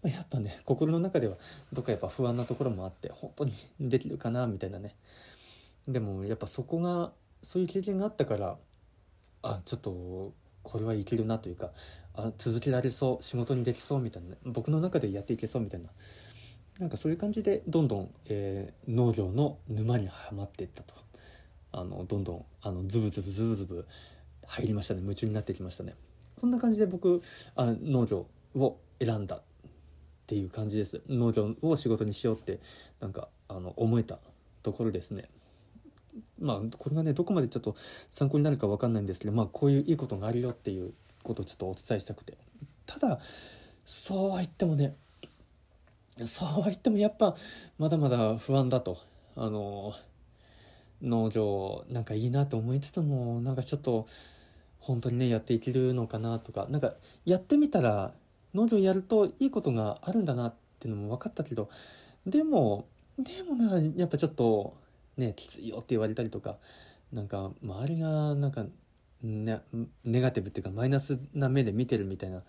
[0.02, 1.36] やっぱね心の中では
[1.72, 4.94] どっかやっぱ不安なところもあって本当にできるかなみたいなね。
[5.86, 8.56] でもやっぱそこがそういう経験があったから
[9.42, 10.32] あちょっと
[10.62, 11.70] これはいけるなというか
[12.14, 15.88] あ続けられそう仕事にできそうみたいな、僕の中でやっていけそうみたいな
[16.78, 20.94] なんかそういう感じでどんどん、えー、農業の沼にはまっていったと。
[21.72, 23.86] あのどんどんあのズブズブズブズブ
[24.46, 25.00] 入りましたね。
[25.00, 25.94] 夢中になってきましたね。
[26.40, 27.22] こんな感じで僕
[27.56, 29.42] あ農業を選んだっ
[30.26, 31.00] ていう感じです。
[31.08, 32.60] 農業を仕事にしようって
[33.00, 34.18] なんかあの思えた
[34.62, 35.30] ところですね。
[36.38, 37.74] まあこれがねどこまでちょっと
[38.10, 40.92] 参考になるか分かんないんですけどまあこういういいことがあるよっていう
[41.23, 42.37] ことをちょっとお伝えしたくて。
[42.87, 43.18] ただ
[43.85, 44.95] そうは言ってもね
[46.25, 47.35] そうは言ってもやっぱ
[47.79, 48.99] まだまだ不安だと。
[49.35, 49.95] あの
[51.01, 54.07] 農業なんかいいなと思いつつもなんかちょっと
[54.79, 56.66] 本当にねやっていけるのかなとか。
[56.70, 56.93] なんか
[57.25, 58.12] やってみたら
[58.55, 61.70] 農業やるといいことがあるんだなっていうのも分かったけど
[62.27, 62.87] でも
[63.18, 64.77] でもなやっぱちょっと
[65.16, 66.57] ねきついよって言われたりとか
[67.12, 68.64] なんか周りがなんか、
[69.23, 69.61] ネ
[70.20, 72.43] ガティブっていうかマイナスな目で見てるみたいな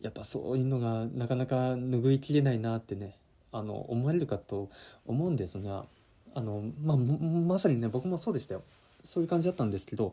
[0.00, 3.18] やっぱそういうのがなかなか拭いきれないなってね
[3.52, 4.70] あの思われるかと
[5.06, 5.86] 思うんですが
[6.34, 8.62] あの、まあ、まさにね僕もそうでしたよ。
[9.04, 10.12] そういう感じだったんですけど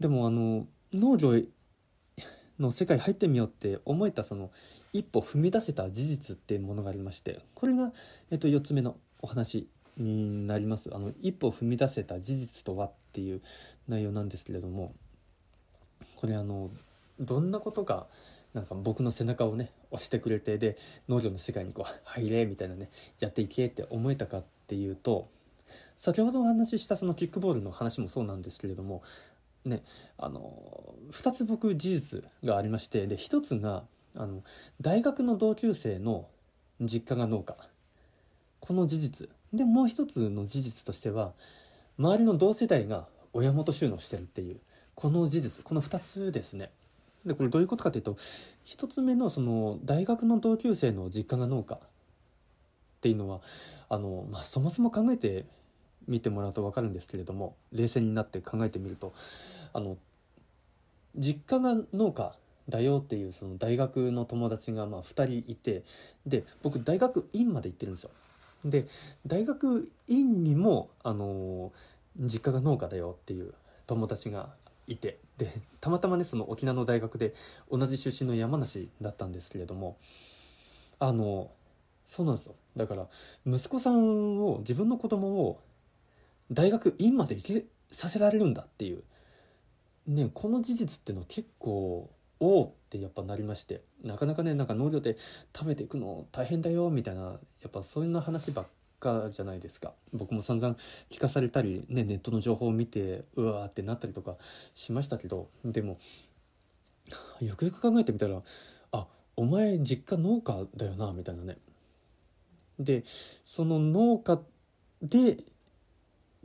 [0.00, 1.34] でもあの農業
[2.58, 4.50] の世界入ってみようって思えたその
[4.92, 7.92] 一歩踏み出せた事実っていうものがありましてこれが、
[8.30, 10.90] えっと、4つ目のお話になります。
[10.92, 13.42] あの一歩踏み出せた事実とはっていう
[13.88, 14.92] 内容なんですけれども
[16.24, 16.70] これあの
[17.20, 18.06] どんなことが
[18.54, 22.88] なんか僕の背中をね押してくれてで農業の世界にこう入れみたいなね
[23.20, 25.28] やっていけって思えたかっていうと
[25.98, 29.02] 先ほどお話ししたそのキックボールの話もそうなんですけれども
[29.66, 29.82] ね
[30.16, 33.84] あの2つ僕事実がありましてで1つが
[34.16, 34.42] あの
[34.80, 36.28] 大学の同級生の
[36.80, 37.54] 実家が農家。
[38.60, 39.28] この事実。
[39.52, 41.34] でもう一つの事実としては
[41.98, 44.58] 周りの同世代が親元収納してるっていう。
[44.94, 46.70] この事実この2つですね
[47.24, 48.16] でこれどういうことかというと
[48.66, 51.78] 1つ目のその大学の同級生の実家が農家っ
[53.00, 53.40] ていうのは
[53.88, 55.44] あの、まあ、そもそも考えて
[56.06, 59.12] 見てもらうと分かるんですけれども冷静になって考えてみると
[59.72, 59.96] あの
[61.16, 62.34] 実家が農家
[62.68, 65.82] だよっていうその大学の友達がまあ2人いて
[66.26, 68.10] で僕大学院まで行ってるんですよ。
[68.64, 68.86] で
[69.26, 71.72] 大学院にもあの
[72.18, 73.52] 実家が農家だよっていう
[73.86, 74.48] 友達が
[74.86, 75.18] いて。
[75.36, 77.34] でたまたまねその沖縄の大学で
[77.70, 79.98] 同じ出身の山梨だったんですけれども
[81.00, 81.50] あの
[82.06, 82.54] そうなんですよ。
[82.76, 83.08] だから
[83.46, 85.60] 息子さんを自分の子供を
[86.52, 89.02] 大学院まで行けさせられるんだっていう
[90.06, 92.10] ねこの事実っていうの結構
[92.40, 93.82] おおってやっぱなりまして。
[94.04, 95.16] なかなかねなんか農業で
[95.56, 98.66] 食べていくの大変だよみたいなやっぱそういうな話ばっ
[99.04, 99.92] かじゃないですか。
[100.12, 100.76] 僕も散々
[101.10, 104.36] 聞かされたり、ね、ネットの情報を見てうわーってなったりとか
[104.74, 105.98] しましたけどでも
[107.40, 108.40] よくよく考えてみたら
[108.92, 111.58] あお前実家農家だよなみたいなね。
[112.78, 113.04] で
[113.44, 114.40] その農家
[115.02, 115.38] で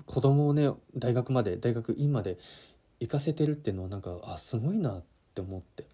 [0.05, 2.37] 子供をね大学まで大学院まで
[2.99, 5.03] 行かせてるっていうのはなんかあすごいなっ
[5.33, 5.85] て思って。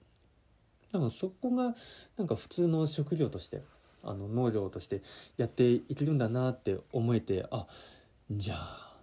[0.91, 1.75] だからそこが
[2.17, 3.61] なんか普通の職業として
[4.05, 5.01] あの農業として
[5.37, 7.67] やっていけるんだなって思えてあ
[8.31, 8.95] じゃあ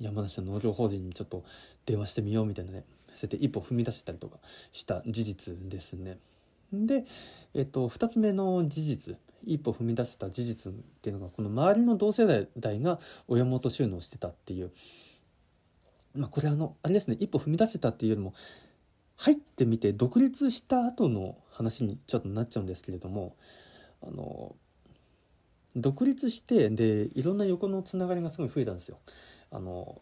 [0.00, 1.44] 山梨の農業法人にちょっと
[1.86, 2.84] 電話してみようみたいなね
[3.14, 4.38] そうやって一歩踏み出せたりとか
[4.72, 6.18] した事実ですね。
[6.72, 7.04] で、
[7.54, 12.98] えっと、2つ目の事実一歩踏み出せた事実っていうのがこの周りの同世代が
[13.28, 14.70] 親元収納してたっていう、
[16.14, 18.34] まあ、これあのあれですね一歩踏み出せたっていうよりも
[19.16, 23.36] 入ってみて独立した後の話にちょっとなっちゃうんですけれども
[24.02, 24.54] あの
[25.76, 28.98] 独立してでいろんな横のつながりがすごい増えたんですよ。
[29.50, 30.00] あの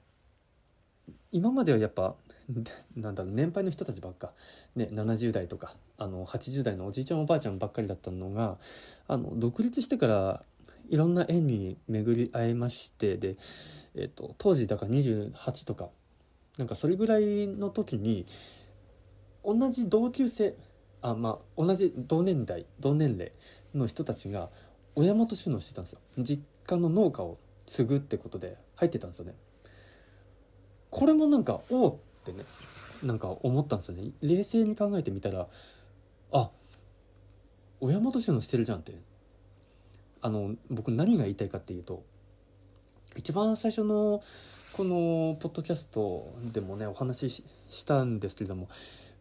[1.32, 2.14] 今まではやっぱ
[2.96, 4.32] なんだろう年配の人たちばっか、
[4.74, 8.58] ね、70代とかあの80代のおじいちゃんおばあちゃんばっかりだったのが
[9.06, 10.44] あの独立してから
[10.88, 13.36] いろんな縁に巡り会いましてで、
[13.94, 15.88] えーと、当時だから28とか
[16.58, 18.26] なんかそれぐらいの時に
[19.44, 20.56] 同じ同級生
[21.00, 23.32] あまあ同じ同年代同年齢
[23.74, 24.48] の人たちが
[24.94, 26.00] 親元収納してたんですよ。
[26.18, 29.34] 実家の農家を継ぐってことで入ってたんですよね。
[30.90, 32.44] これもなんかおおってね
[33.02, 34.10] なんか思ったんですよね。
[34.22, 35.46] 冷静に考えてみたら
[36.32, 36.50] あ
[37.80, 39.10] 親元収納してるじゃんって。
[40.22, 42.04] あの僕何が言いたいかっていうと
[43.16, 44.22] 一番最初の
[44.74, 48.68] このポッドキャストでもねお話ししたんですけれども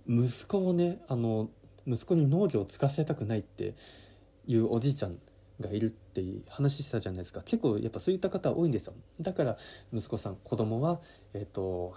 [0.07, 1.49] 息子をねあの
[1.87, 3.73] 息子に農業を継がせたくないって
[4.49, 5.19] いうおじいちゃん
[5.59, 7.41] がいるって話したじゃないですか。
[7.41, 8.93] 結構やっぱそういった方多いんですよ。
[9.21, 9.57] だから
[9.93, 10.99] 息子さん子供は
[11.33, 11.93] えっ、ー、と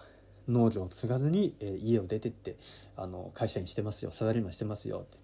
[0.48, 2.57] 農業を継がずに、えー、家を出てって
[2.96, 4.11] あの会社員してますよ。
[4.11, 4.98] サラリーマンしてますよ。
[4.98, 5.18] って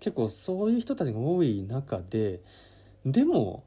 [0.00, 2.40] 結構そういう人たちが多い中で
[3.06, 3.62] でも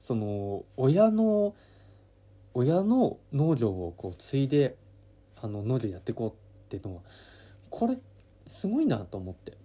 [0.00, 1.54] その親の
[2.54, 4.76] 親の農業をこう継いで
[5.42, 6.32] あの農業やっていこうっ
[6.70, 7.02] ていうのは
[7.68, 7.98] これ
[8.46, 9.63] すごいなと思って。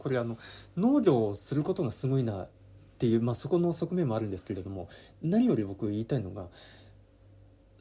[0.00, 0.38] これあの
[0.76, 2.48] 農業をすることがすごいなっ
[2.98, 4.88] ていう、まあ、そこの側面もあるんですけれども
[5.22, 6.46] 何より僕言いたいのが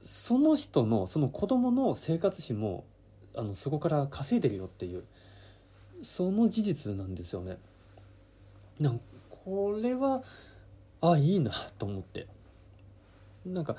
[0.04, 2.84] その人のその子供の生活費も
[3.36, 5.04] あのそこから稼いでるよっていう
[6.02, 7.58] その事実なんですよね。
[8.80, 10.24] なんこれは
[11.02, 12.28] あいいなと思って
[13.46, 13.76] なんか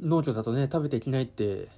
[0.00, 1.68] 農業だとね食べていけないって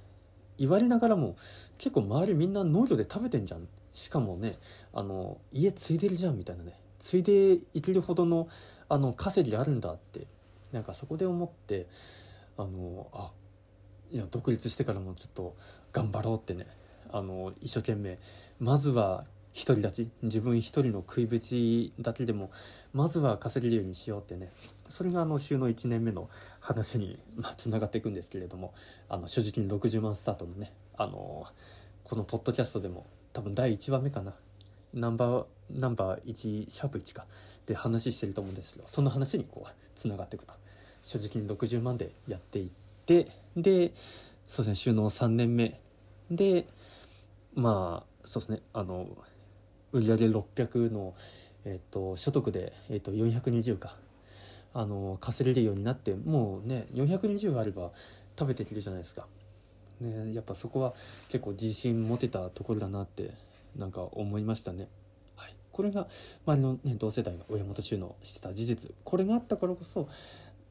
[0.57, 1.35] 言われながらも
[1.77, 4.53] 結構周りみんな農業で食べてんじゃんしかもね
[4.93, 6.79] あの家継いでるじゃんみたいなね。
[6.99, 8.47] 継いでいけるほどの
[8.89, 10.27] あの稼ぎあるんだって
[10.71, 11.87] なんかそこで思って
[12.57, 13.31] あのあ
[14.11, 15.55] いや独立してからもちょっと
[15.91, 16.67] 頑張ろうってね。
[17.09, 18.19] あの一生懸命。
[18.59, 19.25] まずは
[19.55, 20.09] 独り立ち。
[20.21, 22.51] 自分一人の食いぶちだけでも
[22.93, 24.51] まずは稼げるようにしようってね。
[24.89, 26.29] それがあの週の1年目の
[26.59, 27.17] 話に
[27.57, 28.75] つながっていくんですけれども
[29.09, 31.47] あの正直に60万スタートのねあの
[32.03, 33.05] このポッドキャストでも
[33.37, 34.33] 多分第1話目かな。
[34.95, 37.27] ナンバーナンバー1シャープ1か。
[37.67, 40.55] で話してると思うんですけどその話にこうつながっていくと。
[41.03, 42.69] 正直に60万でやっていっ
[43.05, 43.93] てで
[44.47, 45.79] そうですね収納3年目。
[46.31, 46.65] で
[47.53, 49.07] まあそうですねあの
[49.91, 51.13] 売上600の、
[51.63, 53.95] えーと、所得で、えーと、420か。
[54.73, 57.91] あの稼げるようになってもうね420あれば
[58.37, 59.27] 食べていけるじゃないですか、
[60.01, 60.93] ね、やっぱそこは
[61.29, 63.31] 結構自信持てたところだなって
[63.75, 64.87] なんか思いましたね。
[65.35, 66.07] はい、これが
[66.45, 70.07] 周りの、ね、同世代が親元収納してた事実これがあったからこそ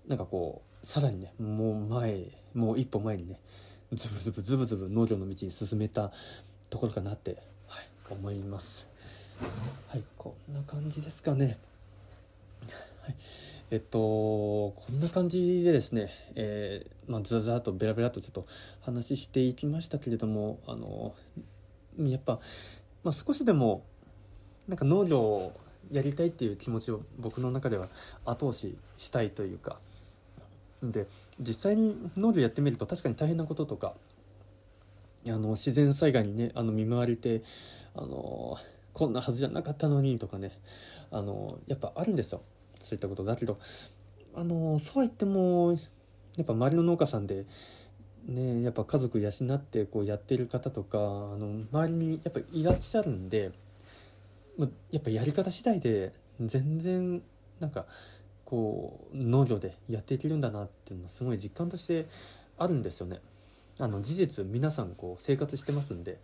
[0.07, 2.24] なんかこうさらにねもう前
[2.55, 3.41] もう一歩前にね
[3.93, 6.12] ズブズブズブズブ農業の道に進めた
[6.70, 7.37] ところかなって、
[7.68, 8.89] はい、思います。
[9.89, 11.59] はいこんな感じですかね
[13.03, 13.14] はい
[13.71, 18.47] えっとこんな感じでですね、えー、まあ、ザザーとベラベラとちょっと
[18.81, 21.14] 話していきましたけれどもあの
[21.99, 22.39] やっぱ、
[23.03, 23.85] まあ、少しでも
[24.69, 25.61] なんか農業を
[25.91, 27.89] やりたいっていう気持ちを僕の中では
[28.25, 29.79] 後押ししたいというか
[30.83, 31.07] で
[31.41, 33.95] 実際に農業やってみると確かに大変なこととか
[35.27, 37.43] あの自然災害にねあの見舞われて
[37.97, 38.59] あの
[38.93, 40.53] こんなはずじゃなかったのにとかね
[41.11, 42.43] あのやっぱあるんですよ。
[42.87, 43.59] そういったことだけど
[44.34, 45.76] あのそうは言っても
[46.37, 47.47] やっぱ周りの農家さんで
[48.26, 53.51] ねやっぱ家族養ってこうやってる方とかあの周りにやっぱいらっしゃるんで
[54.91, 57.22] やっぱやり方次第で全然
[57.61, 57.87] なんか
[58.45, 62.07] こう農業でやっていけるんだなっていうのはすごい実感として
[62.57, 63.20] あるんですよね。
[63.78, 66.18] あの事実皆さんこう生活してますんで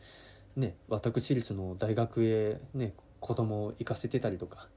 [0.56, 4.68] ね、私立の大学へね子供を行かせてたりとか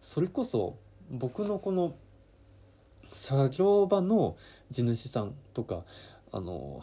[0.00, 0.76] それこそ
[1.12, 1.94] 僕のこの
[3.12, 4.36] 作業場の
[4.70, 5.84] 地主さんとか
[6.32, 6.82] あの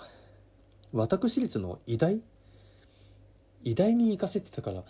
[0.93, 2.21] 私立の医大？
[3.63, 4.83] 医大に行かせてたから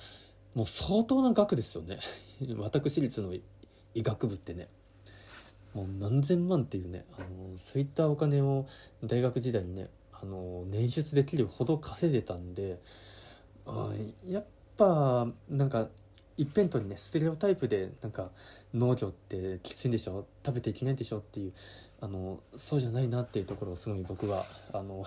[0.53, 1.99] もう相当な額ですよね。
[2.59, 4.67] 私立の医学部ってね。
[5.73, 8.65] もう何千万っていうねあのそういったお金を
[9.03, 12.79] 大学時代にねあの捻出できるほど稼いでたんで
[14.25, 15.87] やっぱなんか
[16.39, 18.29] 一辺倒にねステレオタイプでなんか
[18.73, 21.53] 農業ってきついんでしょ食べていけないんでしょっていう
[21.99, 25.05] あのそうじゃないなっていうところをすごい僕はあの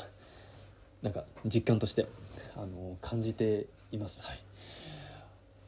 [1.01, 2.07] なんか実感として
[2.55, 4.23] あの感じています。
[4.23, 4.52] はい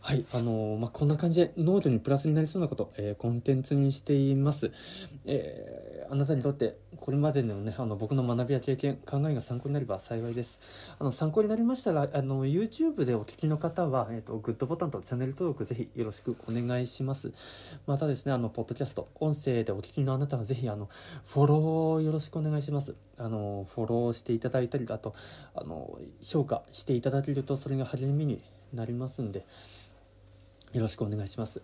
[0.06, 4.70] はい、あのー、まあ、こんな感じで農業にプラスになりそうなこと、えー、コンテンツにしています。
[5.24, 10.60] えー、あなたにとってこれまでのね、あの僕の学びや経験、考えが参考になれば幸いです。
[10.98, 17.32] あの参考になりましたら、あの YouTube でお聞きの方は、えっ、と、グッドボタンとチャンネル登録ぜひよろしくお願いします。
[17.86, 20.90] またですね、あの、ポッドキャスト、音声でお聞きのあなたはぜひ、あの、
[21.24, 22.94] フォローよろしくお願いします。
[23.16, 25.14] あの、フォローしていただいたりだと、
[25.54, 28.42] あの、評価していただけると、それが励みに
[28.74, 29.46] なりますんで、
[30.74, 31.62] よろしくお願いします。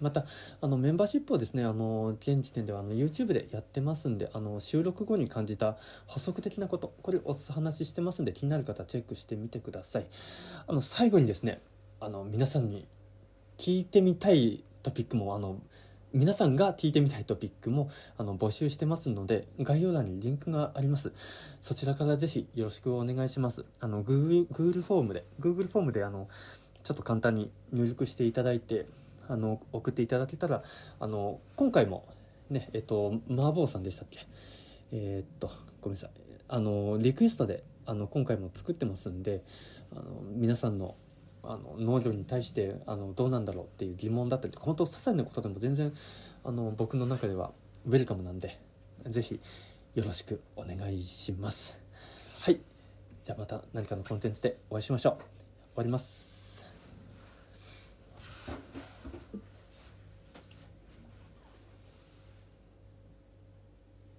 [0.00, 0.26] また、
[0.60, 10.06] あの、メンバーシップをですね、あの、現時点ではあの YouTube でやってますんで、あの、収録後に感じた補足的なこと、これお話ししてますんで、気になる方チェックしてみてください。
[10.66, 11.60] あの、最後にですね、
[12.00, 12.86] あの、皆さんに
[13.56, 15.60] 聞いてみたいトピックも、あの、
[16.14, 21.12] 皆さんが聞いてみたいトピックもあの募集してますので概要欄にリンクがあります
[21.60, 26.28] そちらからぜひよろしくお願いしますあの Google, Google フォームで Google フォームであの
[26.88, 28.86] ちょっと簡単に入力していただいて
[29.28, 30.62] あの送っていただけたら
[30.98, 32.06] あの今回も
[32.48, 34.20] ねえっと麻婆さんでしたっけ？
[34.90, 35.50] えー、っと
[35.82, 36.10] ごめんなさい。
[36.48, 39.42] あのリクエストであの今回も作ってますんで
[39.92, 40.02] あの
[40.34, 40.94] 皆さんの
[41.42, 45.92] あの農業に対してあのどうなんだろうっていう疑問だったり本当些細なことでも全然
[46.42, 47.52] あの僕の中では
[47.86, 48.58] ウェルカムなんで
[49.04, 49.40] 是非
[49.94, 51.78] よろしくお願いします。
[52.40, 52.60] はい。
[53.22, 55.12] じゃあまた何かのコンテンツでお会いしましょう。
[55.12, 55.20] 終
[55.76, 56.47] わります。